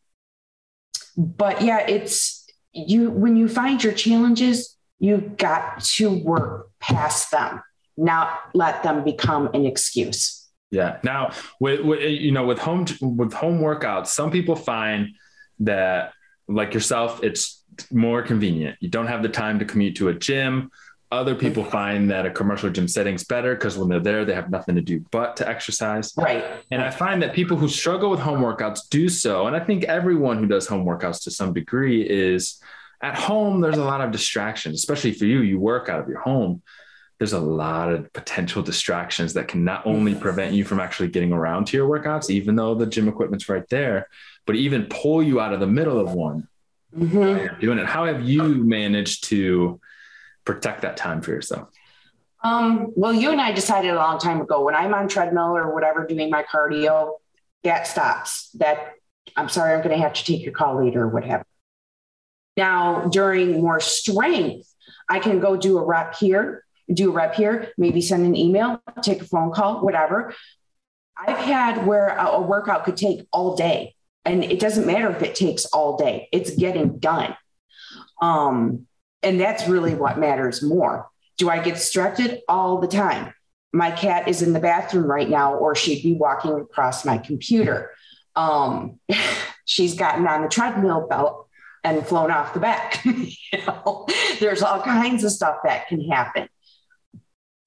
[1.17, 7.61] but yeah, it's you when you find your challenges, you've got to work past them,
[7.97, 10.40] not let them become an excuse.
[10.71, 10.97] Yeah.
[11.03, 15.15] Now, with, with you know, with home with home workouts, some people find
[15.59, 16.13] that,
[16.47, 18.77] like yourself, it's more convenient.
[18.79, 20.71] You don't have the time to commute to a gym.
[21.11, 24.33] Other people find that a commercial gym setting is better because when they're there, they
[24.33, 26.13] have nothing to do but to exercise.
[26.15, 26.43] Right.
[26.71, 29.45] And I find that people who struggle with home workouts do so.
[29.47, 32.61] And I think everyone who does home workouts to some degree is
[33.01, 33.59] at home.
[33.59, 35.41] There's a lot of distractions, especially for you.
[35.41, 36.61] You work out of your home
[37.21, 41.31] there's a lot of potential distractions that can not only prevent you from actually getting
[41.31, 44.07] around to your workouts, even though the gym equipment's right there,
[44.47, 46.47] but even pull you out of the middle of one.
[46.97, 47.59] Mm-hmm.
[47.59, 47.85] Doing it.
[47.85, 49.79] How have you managed to
[50.45, 51.69] protect that time for yourself?
[52.43, 55.75] Um, well, you and I decided a long time ago when I'm on treadmill or
[55.75, 57.17] whatever doing my cardio,
[57.63, 58.49] that stops.
[58.55, 58.93] That
[59.37, 61.45] I'm sorry, I'm going to have to take your call later or whatever.
[62.57, 64.73] Now, during more strength,
[65.07, 68.81] I can go do a rep here do a rep here, maybe send an email,
[69.01, 70.33] take a phone call, whatever.
[71.17, 75.35] I've had where a, workout could take all day, and it doesn't matter if it
[75.35, 77.35] takes all day, it's getting done.
[78.21, 78.87] Um,
[79.23, 81.07] and that's really what matters more.
[81.37, 83.33] Do I get distracted all the time?
[83.73, 87.91] My cat is in the bathroom right now, or she'd be walking across my computer.
[88.35, 88.99] Um,
[89.65, 91.47] she's gotten on the treadmill belt
[91.83, 93.01] and flown off the back.
[93.05, 93.33] you
[93.65, 94.07] know,
[94.39, 96.47] there's all kinds of stuff that can happen.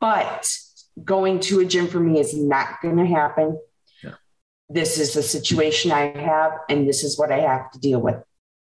[0.05, 0.55] But
[1.03, 3.59] going to a gym for me is not going to happen.
[4.03, 4.11] Yeah.
[4.69, 8.17] This is the situation I have, and this is what I have to deal with.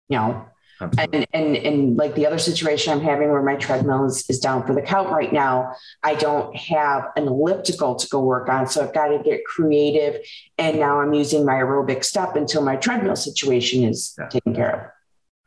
[0.07, 0.45] You know,
[0.79, 4.65] and and and like the other situation I'm having where my treadmill is, is down
[4.65, 8.65] for the count right now, I don't have an elliptical to go work on.
[8.67, 10.21] So I've got to get creative.
[10.57, 14.29] And now I'm using my aerobic step until my treadmill situation is yeah.
[14.29, 14.91] taken care of.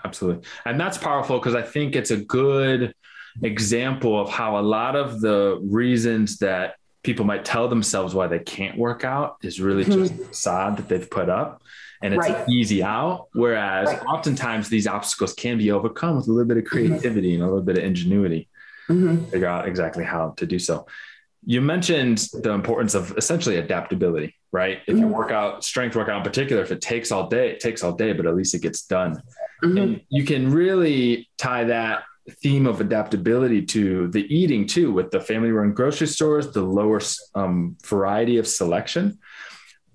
[0.05, 0.47] Absolutely.
[0.67, 2.93] And that's powerful because I think it's a good
[3.43, 8.41] example of how a lot of the reasons that people might tell themselves why they
[8.41, 10.03] can't work out is really mm-hmm.
[10.03, 11.63] just a facade that they've put up
[12.03, 12.49] and it's right.
[12.49, 13.29] easy out.
[13.33, 14.03] Whereas right.
[14.07, 16.89] oftentimes these obstacles can be overcome with a little bit of mm-hmm.
[16.89, 17.43] creativity mm-hmm.
[17.43, 18.49] and a little bit of ingenuity.
[18.89, 19.25] Mm-hmm.
[19.27, 20.87] Figure out exactly how to do so.
[21.45, 24.81] You mentioned the importance of essentially adaptability, right?
[24.87, 25.15] If you mm-hmm.
[25.15, 28.13] work out strength workout in particular, if it takes all day, it takes all day,
[28.13, 29.23] but at least it gets done.
[29.63, 29.79] Mm-hmm.
[29.79, 35.21] And you can really tie that theme of adaptability to the eating too, with the
[35.21, 37.01] family run grocery stores, the lower
[37.35, 39.19] um, variety of selection.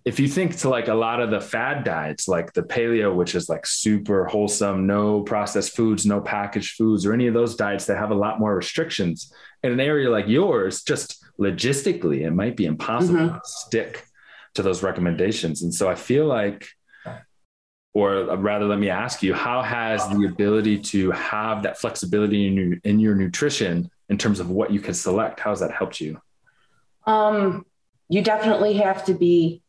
[0.04, 3.36] If you think to like a lot of the fad diets, like the paleo, which
[3.36, 7.86] is like super wholesome, no processed foods, no packaged foods, or any of those diets
[7.86, 12.58] that have a lot more restrictions in an area like yours, just logistically, it might
[12.58, 13.36] be impossible mm-hmm.
[13.36, 14.06] to stick
[14.56, 15.62] to those recommendations.
[15.62, 16.68] And so I feel like
[17.94, 22.54] or rather let me ask you how has the ability to have that flexibility in
[22.54, 26.00] your, in your nutrition in terms of what you can select how has that helped
[26.00, 26.20] you?
[27.06, 27.66] Um,
[28.08, 29.62] you definitely have to be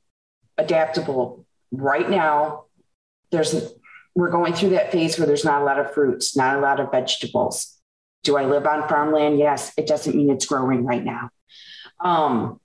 [0.56, 1.44] adaptable.
[1.72, 2.64] Right now
[3.30, 3.54] there's
[4.14, 6.78] we're going through that phase where there's not a lot of fruits not a lot
[6.78, 7.78] of vegetables.
[8.22, 9.38] Do i live on farmland?
[9.38, 9.72] Yes.
[9.76, 11.30] It doesn't mean it's growing right now.
[11.98, 12.60] Um,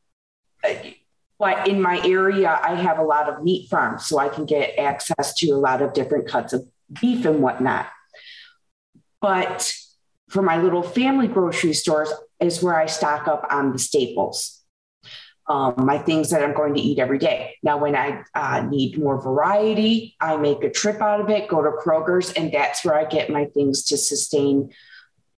[1.39, 4.77] but in my area, I have a lot of meat farms, so I can get
[4.79, 6.67] access to a lot of different cuts of
[6.99, 7.87] beef and whatnot.
[9.21, 9.73] But
[10.29, 14.61] for my little family grocery stores is where I stock up on the staples,
[15.47, 17.55] um, my things that I'm going to eat every day.
[17.63, 21.61] Now, when I uh, need more variety, I make a trip out of it, go
[21.61, 24.71] to Kroger's, and that's where I get my things to sustain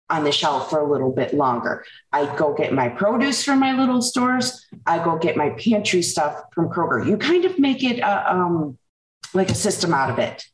[0.10, 1.86] on the shelf for a little bit longer.
[2.12, 4.66] I go get my produce from my little stores.
[4.86, 7.06] I go get my pantry stuff from Kroger.
[7.06, 8.78] You kind of make it a, um,
[9.34, 10.46] like a system out of it.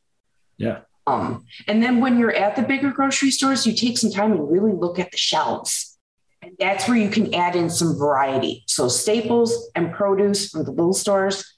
[0.58, 0.80] Yeah.
[1.06, 4.50] Um, and then when you're at the bigger grocery stores, you take some time and
[4.50, 5.96] really look at the shelves.
[6.42, 8.64] And that's where you can add in some variety.
[8.66, 11.56] So staples and produce from the little stores,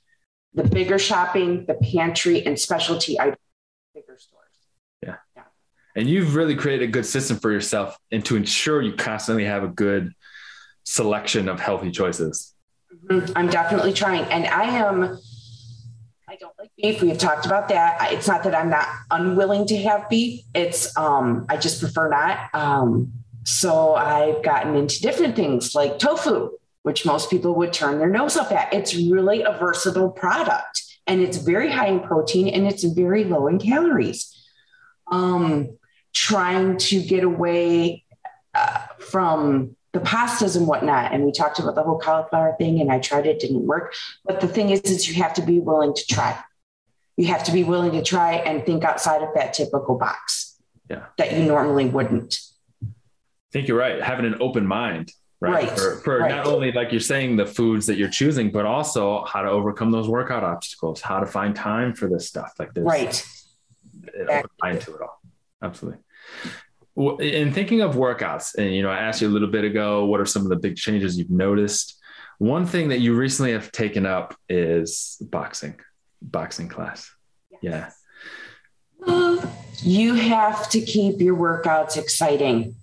[0.54, 3.38] the bigger shopping, the pantry, and specialty items,
[3.94, 4.37] bigger stores.
[5.98, 9.64] And you've really created a good system for yourself and to ensure you constantly have
[9.64, 10.14] a good
[10.84, 12.54] selection of healthy choices.
[13.06, 13.32] Mm-hmm.
[13.34, 14.22] I'm definitely trying.
[14.26, 15.18] And I am
[16.28, 17.02] I don't like beef.
[17.02, 18.12] We've talked about that.
[18.12, 20.44] It's not that I'm not unwilling to have beef.
[20.54, 22.54] It's um, I just prefer not.
[22.54, 23.12] Um,
[23.44, 26.50] so I've gotten into different things like tofu,
[26.82, 28.72] which most people would turn their nose up at.
[28.72, 33.48] It's really a versatile product and it's very high in protein and it's very low
[33.48, 34.32] in calories.
[35.10, 35.78] Um,
[36.18, 38.04] trying to get away
[38.52, 41.12] uh, from the pastas and whatnot.
[41.12, 43.94] And we talked about the whole cauliflower thing, and I tried it, didn't work.
[44.24, 46.36] But the thing is, is you have to be willing to try.
[47.16, 50.56] You have to be willing to try and think outside of that typical box.
[50.90, 51.04] Yeah.
[51.18, 52.40] That you normally wouldn't.
[52.82, 52.86] I
[53.52, 54.02] think you're right.
[54.02, 55.52] Having an open mind, right?
[55.52, 55.70] right.
[55.70, 56.30] For, for right.
[56.30, 59.92] not only like you're saying the foods that you're choosing, but also how to overcome
[59.92, 62.52] those workout obstacles, how to find time for this stuff.
[62.58, 63.26] Like this, right.
[64.14, 64.50] Exactly.
[64.62, 65.20] Mind to it all.
[65.62, 66.00] Absolutely
[67.20, 70.20] in thinking of workouts, and you know, I asked you a little bit ago, what
[70.20, 71.96] are some of the big changes you've noticed?
[72.38, 75.78] One thing that you recently have taken up is boxing,
[76.22, 77.10] boxing class.
[77.62, 77.94] Yes.
[79.06, 79.44] Yeah.
[79.80, 82.74] You have to keep your workouts exciting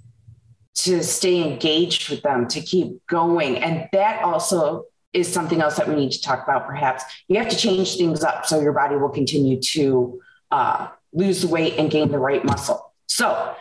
[0.75, 3.57] to stay engaged with them, to keep going.
[3.57, 7.03] And that also is something else that we need to talk about, perhaps.
[7.27, 11.47] You have to change things up so your body will continue to uh, lose the
[11.47, 12.93] weight and gain the right muscle.
[13.07, 13.55] So,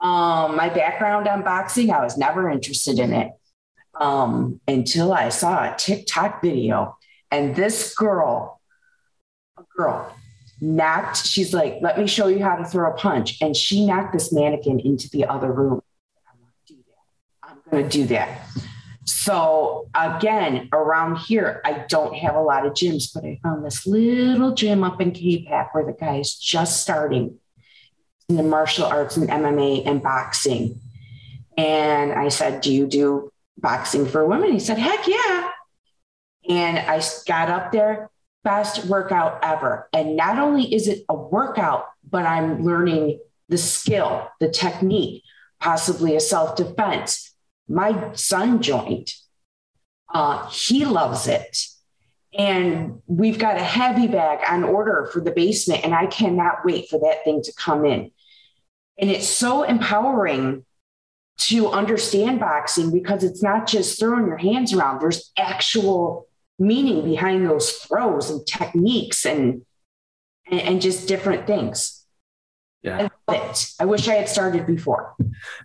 [0.00, 3.30] um, my background on boxing, I was never interested in it
[3.98, 6.98] um, until I saw a TikTok video.
[7.30, 8.60] And this girl,
[9.56, 10.14] a girl,
[10.60, 13.40] knocked, she's like, let me show you how to throw a punch.
[13.40, 15.80] And she knocked this mannequin into the other room.
[16.28, 17.48] I'm going to do that.
[17.48, 18.46] I'm gonna do that.
[19.04, 23.86] So again, around here, I don't have a lot of gyms, but I found this
[23.86, 27.38] little gym up in K-Pac where the guy is just starting
[28.38, 30.80] in martial arts and MMA and boxing.
[31.56, 34.52] And I said, Do you do boxing for women?
[34.52, 35.50] He said, Heck yeah.
[36.48, 38.10] And I got up there,
[38.42, 39.88] best workout ever.
[39.92, 45.22] And not only is it a workout, but I'm learning the skill, the technique,
[45.60, 47.34] possibly a self defense.
[47.68, 49.12] My son joined.
[50.12, 51.66] Uh, he loves it.
[52.36, 56.88] And we've got a heavy bag on order for the basement, and I cannot wait
[56.88, 58.10] for that thing to come in.
[59.02, 60.64] And it's so empowering
[61.40, 67.44] to understand boxing because it's not just throwing your hands around, there's actual meaning behind
[67.44, 69.62] those throws and techniques and,
[70.48, 72.06] and, and just different things.
[72.82, 73.08] Yeah.
[73.28, 73.66] I love it.
[73.80, 75.14] I wish I had started before.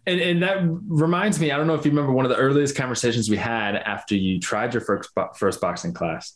[0.08, 2.76] And, and that reminds me, I don't know if you remember one of the earliest
[2.76, 6.34] conversations we had after you tried your first, first boxing class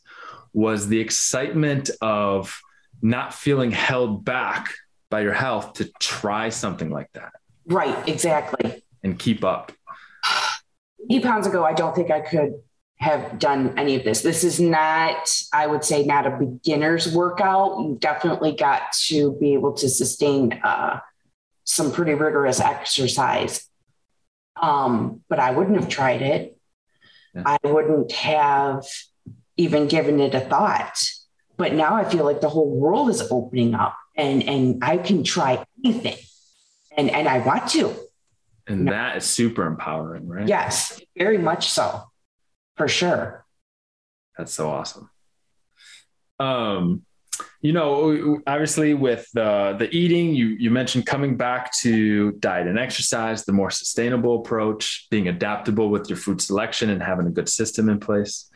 [0.53, 2.61] was the excitement of
[3.01, 4.69] not feeling held back
[5.11, 7.33] by your health to try something like that.
[7.67, 8.81] Right, exactly.
[9.03, 9.71] And keep up.
[11.11, 12.53] Eight pounds ago, I don't think I could
[12.97, 14.21] have done any of this.
[14.21, 17.79] This is not, I would say, not a beginner's workout.
[17.79, 20.99] You've definitely got to be able to sustain uh,
[21.63, 23.67] some pretty rigorous exercise.
[24.61, 26.57] Um, but I wouldn't have tried it.
[27.33, 27.43] Yeah.
[27.45, 28.85] I wouldn't have
[29.57, 31.03] even given it a thought.
[31.57, 35.23] But now I feel like the whole world is opening up and and I can
[35.23, 36.17] try anything.
[36.97, 37.95] And and I want to.
[38.67, 40.47] And that is super empowering, right?
[40.47, 42.03] Yes, very much so.
[42.77, 43.45] For sure.
[44.37, 45.09] That's so awesome.
[46.39, 47.03] Um
[47.61, 52.77] you know, obviously with the the eating, you you mentioned coming back to diet and
[52.77, 57.49] exercise, the more sustainable approach, being adaptable with your food selection and having a good
[57.49, 58.49] system in place.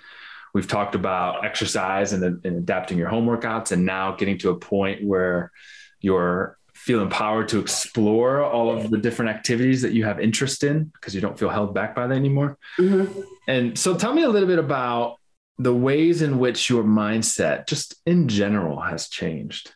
[0.56, 4.56] We've talked about exercise and, and adapting your home workouts, and now getting to a
[4.56, 5.52] point where
[6.00, 10.86] you're feel empowered to explore all of the different activities that you have interest in
[10.86, 12.58] because you don't feel held back by that anymore.
[12.80, 13.20] Mm-hmm.
[13.50, 15.18] And so, tell me a little bit about
[15.58, 19.76] the ways in which your mindset, just in general, has changed.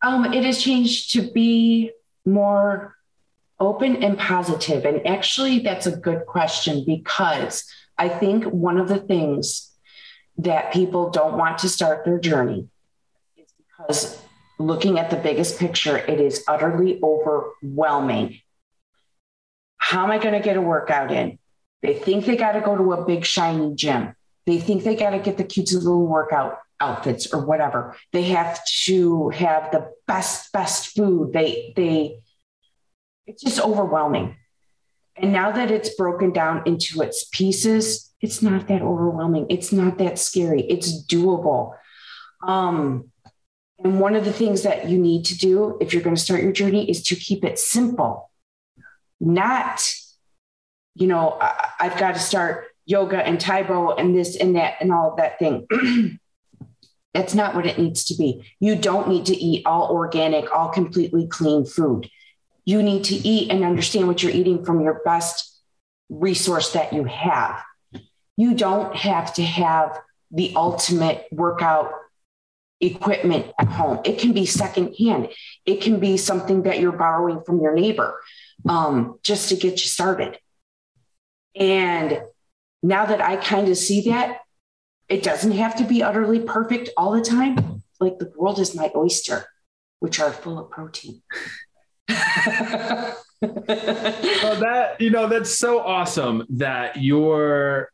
[0.00, 1.90] Um, it has changed to be
[2.24, 2.96] more
[3.60, 4.86] open and positive.
[4.86, 9.70] And actually, that's a good question because I think one of the things
[10.38, 12.68] that people don't want to start their journey
[13.36, 14.20] is because
[14.58, 18.40] looking at the biggest picture, it is utterly overwhelming.
[19.76, 21.38] How am I going to get a workout in?
[21.82, 24.16] They think they got to go to a big, shiny gym.
[24.46, 27.96] They think they got to get the cutesy little workout outfits or whatever.
[28.12, 31.32] They have to have the best, best food.
[31.32, 32.20] They, they,
[33.26, 34.36] it's just overwhelming.
[35.16, 39.46] And now that it's broken down into its pieces, it's not that overwhelming.
[39.48, 40.62] It's not that scary.
[40.62, 41.74] It's doable.
[42.42, 43.10] Um,
[43.78, 46.42] and one of the things that you need to do if you're going to start
[46.42, 48.30] your journey is to keep it simple,
[49.20, 49.94] not,
[50.94, 54.76] you know, I, have got to start yoga and Tae Bo and this and that
[54.80, 55.66] and all of that thing.
[57.14, 58.44] That's not what it needs to be.
[58.58, 62.10] You don't need to eat all organic, all completely clean food.
[62.64, 65.50] You need to eat and understand what you're eating from your best
[66.08, 67.62] resource that you have.
[68.36, 69.98] You don't have to have
[70.30, 71.92] the ultimate workout
[72.80, 74.00] equipment at home.
[74.04, 75.28] It can be secondhand.
[75.64, 78.20] It can be something that you're borrowing from your neighbor
[78.68, 80.38] um, just to get you started.
[81.54, 82.22] And
[82.82, 84.40] now that I kind of see that,
[85.08, 87.82] it doesn't have to be utterly perfect all the time.
[88.00, 89.46] Like the world is my oyster,
[90.00, 91.22] which are full of protein.
[92.08, 97.88] Well, that you know that's so awesome that you're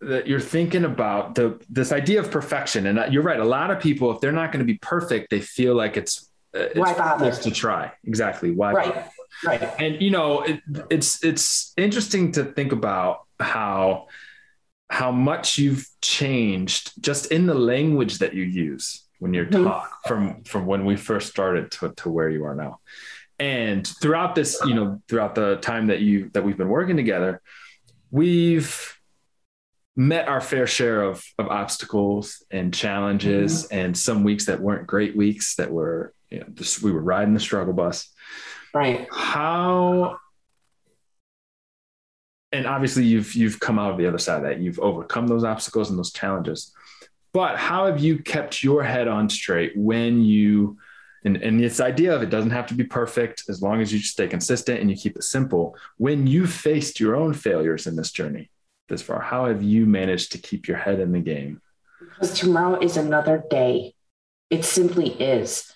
[0.00, 2.86] that you're thinking about the this idea of perfection.
[2.86, 3.40] And you're right.
[3.40, 6.30] A lot of people if they're not going to be perfect they feel like it's,
[6.54, 7.30] uh, it's why bother?
[7.30, 7.92] to try.
[8.04, 8.50] Exactly.
[8.50, 8.94] Why right.
[8.94, 9.10] bother?
[9.44, 9.62] right.
[9.78, 14.06] And you know it, it's it's interesting to think about how
[14.88, 19.64] how much you've changed just in the language that you use when you mm-hmm.
[19.64, 22.80] talk from from when we first started to, to where you are now
[23.40, 27.40] and throughout this you know throughout the time that you that we've been working together
[28.10, 29.00] we've
[29.96, 33.78] met our fair share of, of obstacles and challenges mm-hmm.
[33.78, 37.34] and some weeks that weren't great weeks that were you know just we were riding
[37.34, 38.08] the struggle bus.
[38.72, 39.08] Right.
[39.12, 40.18] How
[42.52, 44.60] and obviously you've you've come out of the other side of that.
[44.60, 46.72] You've overcome those obstacles and those challenges.
[47.32, 50.78] But how have you kept your head on straight when you
[51.24, 53.98] and, and this idea of it doesn't have to be perfect as long as you
[53.98, 55.76] stay consistent and you keep it simple.
[55.98, 58.50] When you faced your own failures in this journey
[58.88, 61.60] this far, how have you managed to keep your head in the game?
[62.14, 63.94] Because tomorrow is another day.
[64.48, 65.72] It simply is.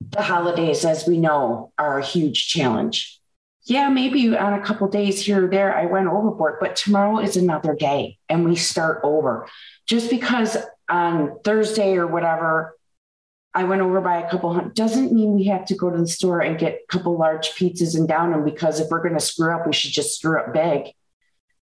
[0.00, 3.20] The holidays, as we know, are a huge challenge.
[3.64, 7.36] Yeah, maybe on a couple days here or there, I went overboard, but tomorrow is
[7.36, 9.48] another day and we start over.
[9.86, 10.56] Just because
[10.88, 12.76] on Thursday or whatever,
[13.54, 16.06] I went over by a couple hundred doesn't mean we have to go to the
[16.06, 19.20] store and get a couple large pizzas and down them because if we're going to
[19.20, 20.92] screw up, we should just screw up big.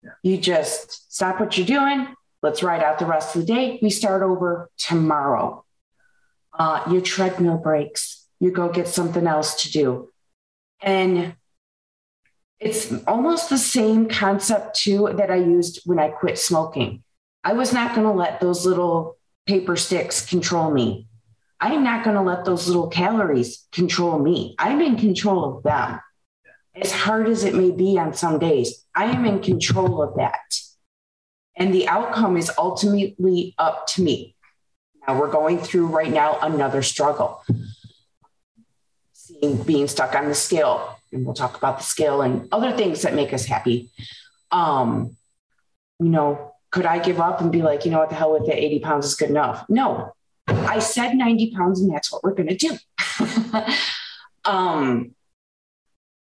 [0.03, 0.11] Yeah.
[0.23, 2.09] You just stop what you're doing.
[2.43, 3.79] Let's ride out the rest of the day.
[3.81, 5.65] We start over tomorrow.
[6.53, 8.27] Uh, your treadmill breaks.
[8.39, 10.11] You go get something else to do.
[10.83, 11.37] And
[12.59, 17.03] it's almost the same concept too that I used when I quit smoking.
[17.45, 19.17] I was not going to let those little
[19.47, 21.09] paper sticks control me.
[21.63, 24.57] I'm not going to let those little calories control me.
[24.59, 26.01] I'm in control of them.
[26.75, 30.41] As hard as it may be on some days, I am in control of that.
[31.55, 34.35] And the outcome is ultimately up to me.
[35.07, 37.45] Now we're going through right now another struggle.
[39.13, 43.03] Seeing being stuck on the scale, and we'll talk about the scale and other things
[43.03, 43.93] that make us happy.
[44.51, 45.17] Um,
[46.01, 48.49] you know, could I give up and be like, you know what the hell with
[48.49, 49.65] it, 80 pounds is good enough?
[49.69, 50.13] No,
[50.47, 52.77] I said 90 pounds, and that's what we're going to do.
[54.45, 55.15] um,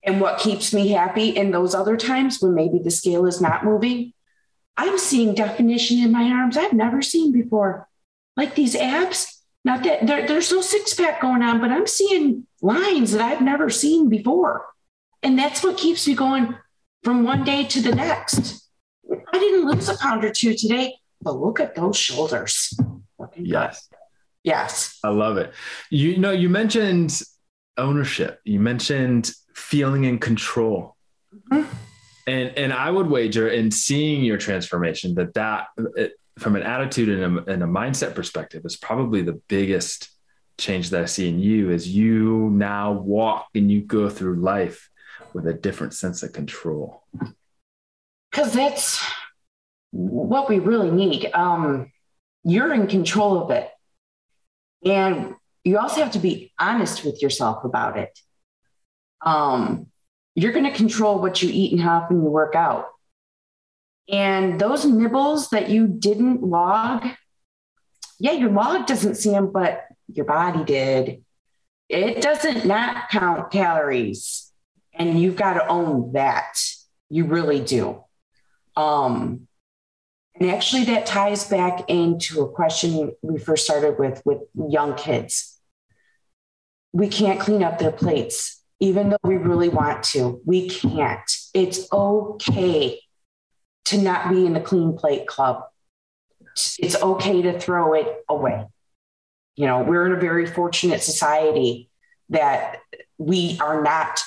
[0.03, 3.63] and what keeps me happy in those other times when maybe the scale is not
[3.63, 4.13] moving,
[4.78, 7.88] I'm seeing definition in my arms I've never seen before.
[8.36, 12.47] Like these abs, not that there, there's no six pack going on, but I'm seeing
[12.61, 14.65] lines that I've never seen before.
[15.22, 16.55] And that's what keeps me going
[17.03, 18.67] from one day to the next.
[19.34, 22.76] I didn't lose a pound or two today, but look at those shoulders.
[23.36, 23.88] Yes.
[24.43, 24.99] Yes.
[25.03, 25.53] I love it.
[25.89, 27.21] You know, you mentioned
[27.77, 28.39] ownership.
[28.43, 30.95] You mentioned feeling in control.
[31.51, 31.69] Mm-hmm.
[32.27, 37.09] And and I would wager in seeing your transformation that that it, from an attitude
[37.09, 40.09] and a, and a mindset perspective is probably the biggest
[40.57, 44.89] change that I see in you is you now walk and you go through life
[45.33, 47.03] with a different sense of control.
[48.31, 49.03] Because that's
[49.91, 51.31] what we really need.
[51.33, 51.91] Um,
[52.43, 53.69] you're in control of it.
[54.84, 58.17] And you also have to be honest with yourself about it.
[59.23, 59.88] Um,
[60.34, 62.88] you're going to control what you eat and how often you work out.
[64.09, 67.05] And those nibbles that you didn't log,
[68.19, 71.23] yeah, your log doesn't see them, but your body did.
[71.89, 74.51] it doesn't not count calories.
[74.93, 76.59] And you've got to own that.
[77.09, 78.03] You really do.
[78.75, 79.47] Um,
[80.41, 85.59] and actually, that ties back into a question we first started with with young kids.
[86.93, 90.41] We can't clean up their plates, even though we really want to.
[90.43, 91.31] We can't.
[91.53, 93.01] It's okay
[93.85, 95.61] to not be in the clean plate club.
[96.79, 98.65] It's okay to throw it away.
[99.55, 101.91] You know, we're in a very fortunate society
[102.29, 102.77] that
[103.19, 104.23] we are not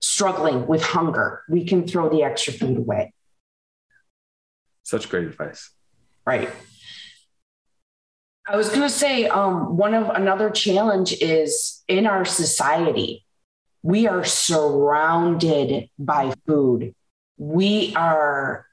[0.00, 1.42] struggling with hunger.
[1.48, 3.14] We can throw the extra food away.
[4.90, 5.70] Such great advice.
[6.26, 6.50] Right.
[8.44, 13.24] I was going to say um, one of another challenge is in our society,
[13.84, 16.92] we are surrounded by food.
[17.36, 18.66] We are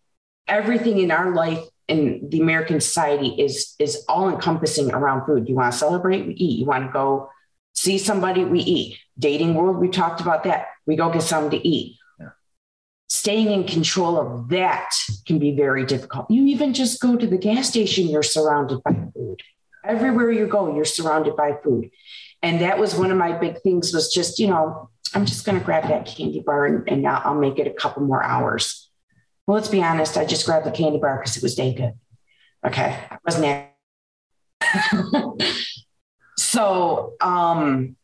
[0.48, 5.48] everything in our life in the American society is is all encompassing around food.
[5.48, 6.62] You want to celebrate, we eat.
[6.62, 7.30] You want to go
[7.74, 8.98] see somebody, we eat.
[9.20, 10.66] Dating world, we talked about that.
[10.88, 11.97] We go get something to eat.
[13.10, 14.92] Staying in control of that
[15.26, 16.30] can be very difficult.
[16.30, 19.42] You even just go to the gas station, you're surrounded by food.
[19.86, 21.90] Everywhere you go, you're surrounded by food.
[22.42, 25.58] And that was one of my big things was just, you know, I'm just going
[25.58, 28.88] to grab that candy bar and, and I'll make it a couple more hours
[29.48, 30.18] well, let's be honest.
[30.18, 31.94] I just grabbed the candy bar because it was dang good.
[32.66, 33.00] Okay.
[33.10, 33.68] I wasn't
[36.38, 37.96] so um,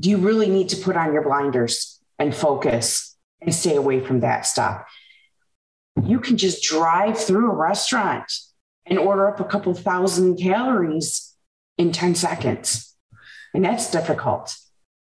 [0.00, 4.46] you really need to put on your blinders and focus and stay away from that
[4.46, 4.82] stuff.
[6.02, 8.32] You can just drive through a restaurant
[8.84, 11.34] and order up a couple thousand calories
[11.78, 12.94] in 10 seconds.
[13.54, 14.56] And that's difficult.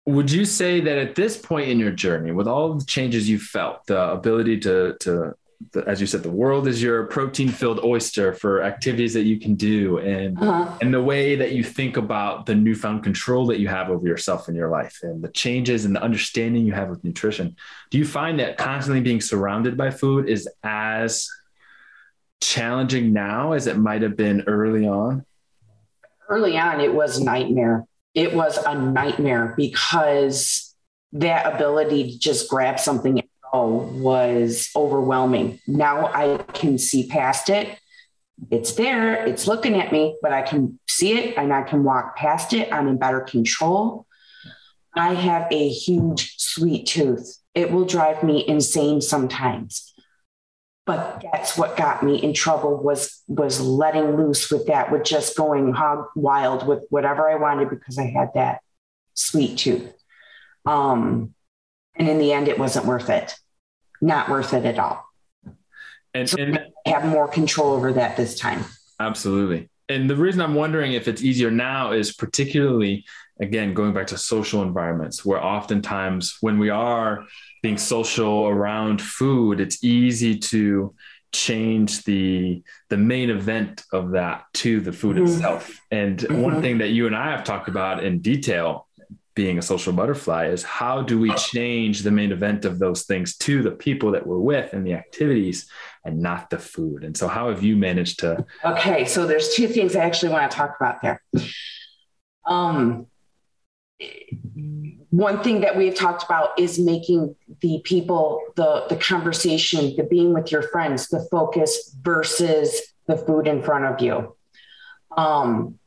[0.06, 3.38] Would you say that at this point in your journey, with all the changes you
[3.38, 5.34] felt, the ability to to
[5.72, 9.54] the, as you said, the world is your protein-filled oyster for activities that you can
[9.54, 10.78] do, and uh-huh.
[10.80, 14.48] and the way that you think about the newfound control that you have over yourself
[14.48, 17.56] in your life, and the changes and the understanding you have with nutrition,
[17.90, 21.28] do you find that constantly being surrounded by food is as
[22.40, 25.24] challenging now as it might have been early on?
[26.28, 30.74] Early on, it was a nightmare it was a nightmare because
[31.12, 33.22] that ability to just grab something
[33.52, 35.60] was overwhelming.
[35.66, 37.78] Now I can see past it.
[38.50, 42.16] It's there, it's looking at me, but I can see it and I can walk
[42.16, 42.72] past it.
[42.72, 44.06] I'm in better control.
[44.94, 47.38] I have a huge sweet tooth.
[47.54, 49.92] It will drive me insane sometimes
[50.84, 55.36] but that's what got me in trouble was was letting loose with that with just
[55.36, 58.60] going hog wild with whatever i wanted because i had that
[59.14, 59.92] sweet tooth
[60.66, 61.34] um
[61.96, 63.34] and in the end it wasn't worth it
[64.02, 65.06] not worth it at all
[66.12, 68.64] and, so and have more control over that this time
[69.00, 73.04] absolutely and the reason i'm wondering if it's easier now is particularly
[73.40, 77.24] again going back to social environments where oftentimes when we are
[77.62, 80.94] being social around food, it's easy to
[81.32, 85.32] change the the main event of that to the food mm-hmm.
[85.32, 85.80] itself.
[85.90, 86.42] And mm-hmm.
[86.42, 88.86] one thing that you and I have talked about in detail
[89.34, 93.36] being a social butterfly is how do we change the main event of those things
[93.38, 95.70] to the people that we're with and the activities
[96.04, 97.04] and not the food.
[97.04, 100.50] And so how have you managed to Okay, so there's two things I actually want
[100.50, 101.22] to talk about there.
[102.46, 103.06] Um
[105.10, 110.34] one thing that we've talked about is making the people the the conversation the being
[110.34, 114.34] with your friends the focus versus the food in front of you
[115.16, 115.78] um,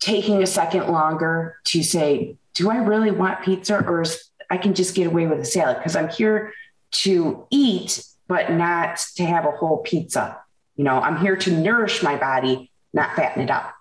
[0.00, 4.04] taking a second longer to say do i really want pizza or
[4.50, 6.52] i can just get away with a salad because i'm here
[6.90, 10.38] to eat but not to have a whole pizza
[10.76, 13.74] you know i'm here to nourish my body not fatten it up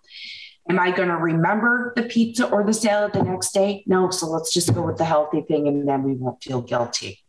[0.70, 3.84] Am I going to remember the pizza or the salad the next day?
[3.88, 4.10] No.
[4.10, 7.24] So let's just go with the healthy thing and then we won't feel guilty.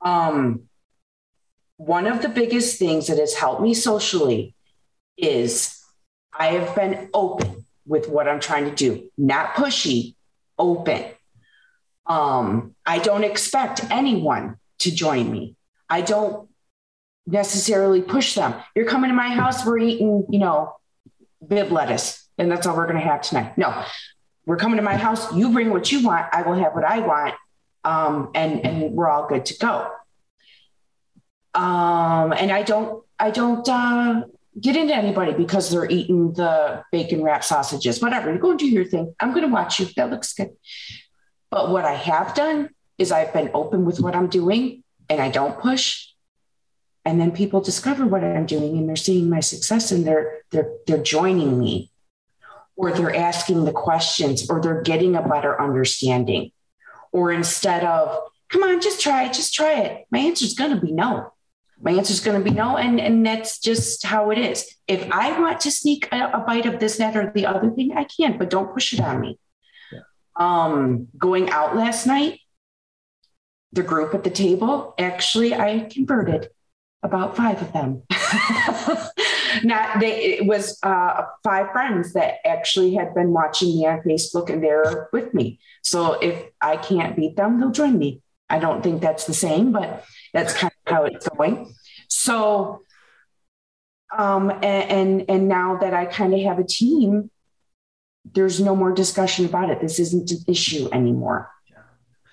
[0.00, 0.62] Um,
[1.76, 4.54] one of the biggest things that has helped me socially
[5.16, 5.78] is
[6.32, 10.14] I have been open with what I'm trying to do, not pushy,
[10.58, 11.04] open.
[12.06, 15.56] Um, I don't expect anyone to join me.
[15.90, 16.48] I don't
[17.26, 18.54] necessarily push them.
[18.74, 20.74] You're coming to my house, we're eating, you know,
[21.46, 23.58] Bibb lettuce and that's all we're going to have tonight.
[23.58, 23.84] No,
[24.46, 25.34] we're coming to my house.
[25.34, 26.26] You bring what you want.
[26.32, 27.34] I will have what I want.
[27.84, 29.90] Um, and, and we're all good to go.
[31.54, 34.22] Um, and I don't, I don't, uh,
[34.60, 38.32] get into anybody because they're eating the bacon wrap sausages, whatever.
[38.32, 39.14] You go do your thing.
[39.20, 39.86] I'm going to watch you.
[39.96, 40.50] That looks good.
[41.50, 45.30] But what I have done is I've been open with what I'm doing and I
[45.30, 46.08] don't push.
[47.04, 50.70] And then people discover what I'm doing and they're seeing my success and they're they're
[50.86, 51.90] they're joining me
[52.76, 56.52] or they're asking the questions or they're getting a better understanding.
[57.10, 58.18] Or instead of,
[58.50, 61.32] come on, just try it, just try it, my answer is going to be no.
[61.80, 62.76] My answer is going to be no.
[62.76, 64.66] And, and that's just how it is.
[64.86, 67.92] If I want to sneak a, a bite of this, that, or the other thing,
[67.96, 69.38] I can, but don't push it on me.
[69.92, 70.00] Yeah.
[70.36, 72.40] Um, going out last night,
[73.72, 76.48] the group at the table, actually, I converted
[77.02, 78.02] about five of them.
[79.64, 84.50] Not they it was uh, five friends that actually had been watching me on Facebook
[84.50, 85.58] and they're with me.
[85.82, 88.22] So if I can't beat them, they'll join me.
[88.50, 91.74] I don't think that's the same, but that's kind of how it's going.
[92.08, 92.82] So
[94.16, 97.30] um and and, and now that I kind of have a team,
[98.32, 99.80] there's no more discussion about it.
[99.80, 101.50] This isn't an issue anymore.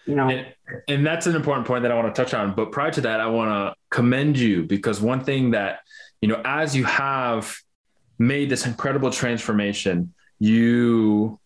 [0.06, 0.30] You know.
[0.30, 0.46] And,
[0.88, 2.54] and that's an important point that I want to touch on.
[2.54, 5.80] But prior to that, I want to commend you because one thing that
[6.22, 7.56] you know, as you have
[8.18, 11.40] made this incredible transformation, you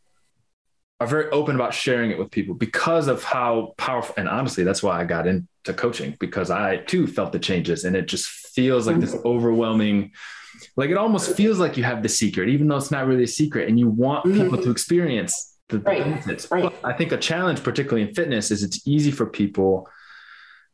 [0.99, 4.83] are very open about sharing it with people because of how powerful and honestly that's
[4.83, 5.27] why i got
[5.69, 10.11] into coaching because i too felt the changes and it just feels like this overwhelming
[10.75, 13.27] like it almost feels like you have the secret even though it's not really a
[13.27, 14.41] secret and you want mm-hmm.
[14.41, 16.03] people to experience the, the right.
[16.03, 16.73] benefits right.
[16.83, 19.87] i think a challenge particularly in fitness is it's easy for people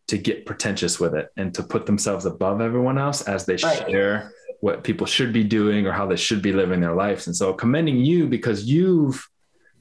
[0.07, 3.89] to get pretentious with it and to put themselves above everyone else as they right.
[3.89, 4.31] share
[4.61, 7.27] what people should be doing or how they should be living their lives.
[7.27, 9.27] And so commending you because you've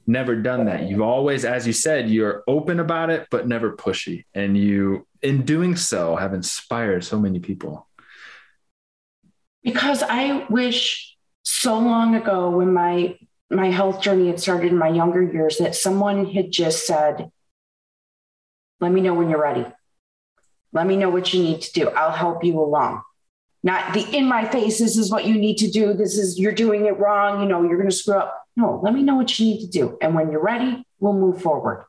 [0.07, 0.83] never done that.
[0.83, 4.25] You've always, as you said, you're open about it, but never pushy.
[4.33, 7.87] And you, in doing so, have inspired so many people.
[9.63, 13.17] Because I wish so long ago when my
[13.51, 17.29] my health journey had started in my younger years that someone had just said,
[18.79, 19.65] let me know when you're ready.
[20.73, 21.89] Let me know what you need to do.
[21.89, 23.03] I'll help you along.
[23.63, 25.93] Not the in my face, this is what you need to do.
[25.93, 27.41] This is, you're doing it wrong.
[27.41, 28.44] You know, you're going to screw up.
[28.55, 29.97] No, let me know what you need to do.
[30.01, 31.85] And when you're ready, we'll move forward.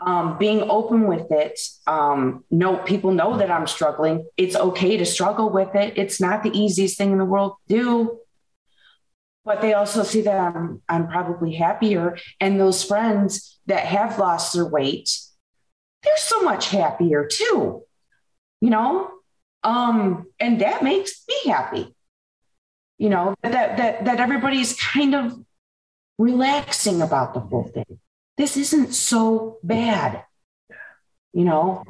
[0.00, 1.60] Um, being open with it.
[1.86, 4.26] Um, no, people know that I'm struggling.
[4.36, 5.94] It's okay to struggle with it.
[5.96, 8.18] It's not the easiest thing in the world to do.
[9.44, 12.16] But they also see that I'm, I'm probably happier.
[12.40, 15.08] And those friends that have lost their weight,
[16.02, 17.84] they're so much happier too
[18.62, 19.10] you know
[19.64, 21.94] um and that makes me happy
[22.96, 25.36] you know that that that everybody's kind of
[26.22, 27.98] relaxing about the whole thing.
[28.36, 30.24] This isn't so bad
[31.32, 31.84] you know?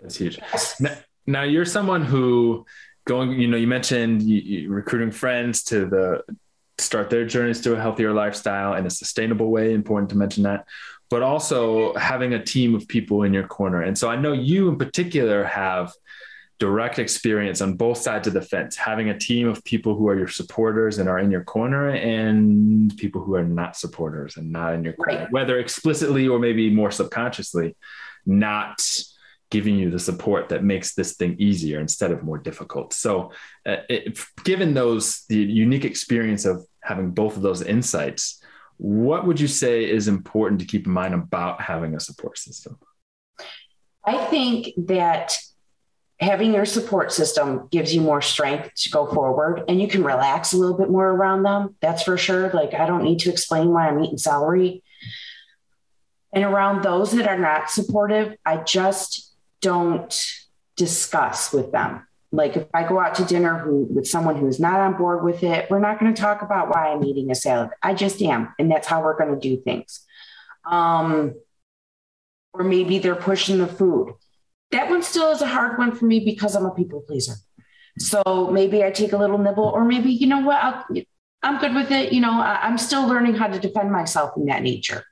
[0.00, 0.38] That's huge.
[0.80, 0.96] Now,
[1.26, 2.66] now you're someone who
[3.06, 6.22] going you know you mentioned you, you recruiting friends to the
[6.78, 10.66] start their journeys to a healthier lifestyle in a sustainable way important to mention that
[11.08, 13.82] but also having a team of people in your corner.
[13.82, 15.92] And so i know you in particular have
[16.60, 20.16] direct experience on both sides of the fence, having a team of people who are
[20.16, 24.74] your supporters and are in your corner and people who are not supporters and not
[24.74, 25.32] in your corner, right.
[25.32, 27.74] whether explicitly or maybe more subconsciously,
[28.26, 28.80] not
[29.50, 32.92] giving you the support that makes this thing easier instead of more difficult.
[32.92, 33.32] So,
[33.66, 38.42] uh, it, given those, the unique experience of having both of those insights,
[38.76, 42.78] what would you say is important to keep in mind about having a support system?
[44.04, 45.36] I think that
[46.20, 50.52] having your support system gives you more strength to go forward and you can relax
[50.52, 51.76] a little bit more around them.
[51.80, 52.50] That's for sure.
[52.50, 54.82] Like, I don't need to explain why I'm eating celery.
[56.32, 60.14] And around those that are not supportive, I just don't
[60.76, 62.06] discuss with them.
[62.32, 65.42] Like if I go out to dinner who, with someone who's not on board with
[65.42, 67.70] it, we're not going to talk about why I'm eating a salad.
[67.82, 68.54] I just am.
[68.58, 70.06] And that's how we're going to do things.
[70.64, 71.34] Um,
[72.52, 74.14] or maybe they're pushing the food
[74.72, 77.34] that one still is a hard one for me because I'm a people pleaser.
[77.98, 80.84] So maybe I take a little nibble, or maybe, you know what, i
[81.42, 82.12] am good with it.
[82.12, 85.04] You know, I, I'm still learning how to defend myself in that nature.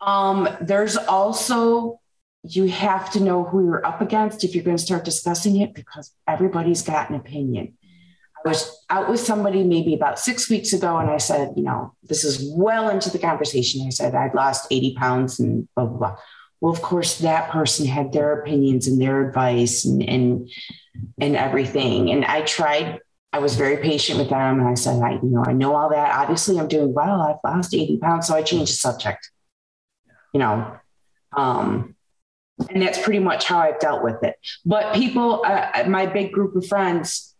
[0.00, 2.00] Um, there's also,
[2.44, 5.74] you have to know who you're up against if you're going to start discussing it
[5.74, 7.78] because everybody's got an opinion.
[8.44, 11.94] I was out with somebody maybe about six weeks ago, and I said, you know,
[12.02, 13.84] this is well into the conversation.
[13.86, 16.16] I said, I'd lost 80 pounds and blah, blah, blah
[16.62, 20.50] well of course that person had their opinions and their advice and and,
[21.20, 22.10] and everything.
[22.10, 23.00] And i tried
[23.34, 24.60] i was very patient with them.
[24.60, 26.18] And i said i you know i know all that.
[26.18, 27.20] Obviously i'm doing well.
[27.20, 28.28] I've lost 80 pounds.
[28.28, 29.30] So i changed the subject
[30.32, 30.74] you know
[31.36, 31.94] um
[32.70, 34.36] and that's pretty much how i've dealt with it.
[34.64, 37.34] But people uh, my big group of friends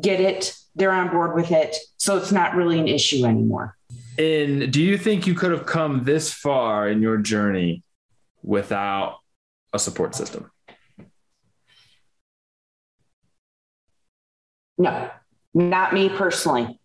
[0.00, 0.54] get it.
[0.74, 1.74] They're on board with it.
[1.96, 3.74] So it's not really an issue anymore.
[4.18, 7.82] And do you think you could have come this far in your journey
[8.46, 9.18] without
[9.74, 10.50] a support system?
[14.78, 15.10] No,
[15.52, 16.78] not me personally.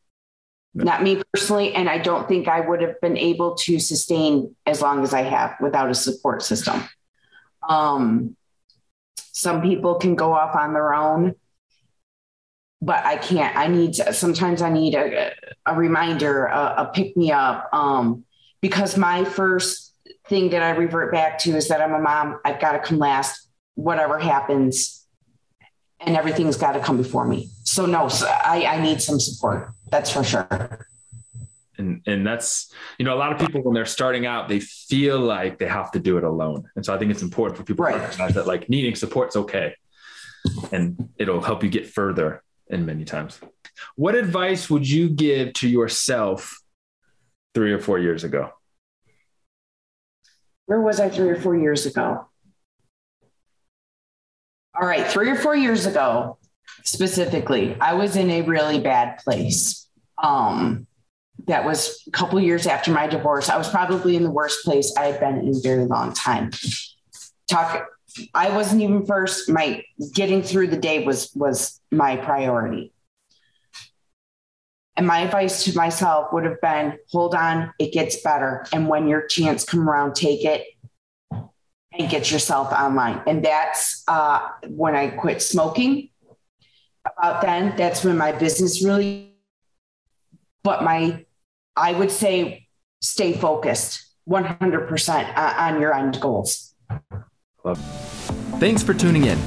[0.74, 0.84] No.
[0.86, 1.74] Not me personally.
[1.74, 5.22] And I don't think I would have been able to sustain as long as I
[5.22, 6.82] have without a support system.
[7.68, 8.36] Um,
[9.18, 11.36] some people can go off on their own,
[12.82, 13.56] but I can't.
[13.56, 15.34] I need to, sometimes I need a,
[15.66, 17.70] a reminder, a, a pick me up.
[17.74, 18.24] Um,
[18.62, 19.91] because my first
[20.28, 22.40] thing that I revert back to is that I'm a mom.
[22.46, 25.06] I've got to come last, whatever happens,
[26.00, 27.50] and everything's got to come before me.
[27.64, 29.70] So no, so I, I need some support.
[29.90, 30.88] That's for sure.
[31.78, 35.20] And, and that's you know a lot of people when they're starting out they feel
[35.20, 37.86] like they have to do it alone and so i think it's important for people
[37.86, 37.96] right.
[37.96, 39.74] to recognize that like needing support's okay
[40.72, 43.40] and it'll help you get further in many times
[43.96, 46.62] what advice would you give to yourself
[47.56, 48.52] three or four years ago
[50.66, 52.28] where was i three or four years ago
[54.80, 56.38] all right three or four years ago
[56.84, 59.88] specifically i was in a really bad place
[60.22, 60.88] um
[61.48, 63.50] that was a couple years after my divorce.
[63.50, 66.52] I was probably in the worst place I had been in a very long time.
[67.48, 67.88] Talk
[68.34, 69.50] I wasn't even first.
[69.50, 69.84] My
[70.14, 72.94] getting through the day was was my priority.
[74.98, 78.66] And my advice to myself would have been hold on, it gets better.
[78.74, 80.66] And when your chance come around, take it
[81.32, 83.22] and get yourself online.
[83.26, 86.10] And that's uh, when I quit smoking.
[87.06, 89.34] About then, that's when my business really,
[90.64, 91.26] but my
[91.76, 92.68] I would say
[93.02, 96.76] stay focused 100% on your end goals.
[97.64, 97.80] Love.
[98.60, 99.40] Thanks for tuning in.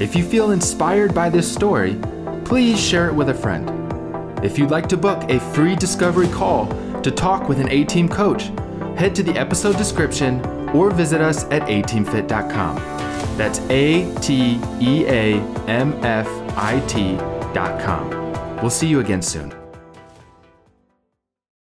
[0.00, 1.98] If you feel inspired by this story,
[2.44, 3.79] please share it with a friend.
[4.42, 6.66] If you'd like to book a free discovery call
[7.02, 8.44] to talk with an A Team coach,
[8.96, 12.76] head to the episode description or visit us at ateamfit.com.
[13.36, 15.34] That's A T E A
[15.68, 16.26] M F
[16.56, 18.56] I T.com.
[18.56, 19.59] We'll see you again soon.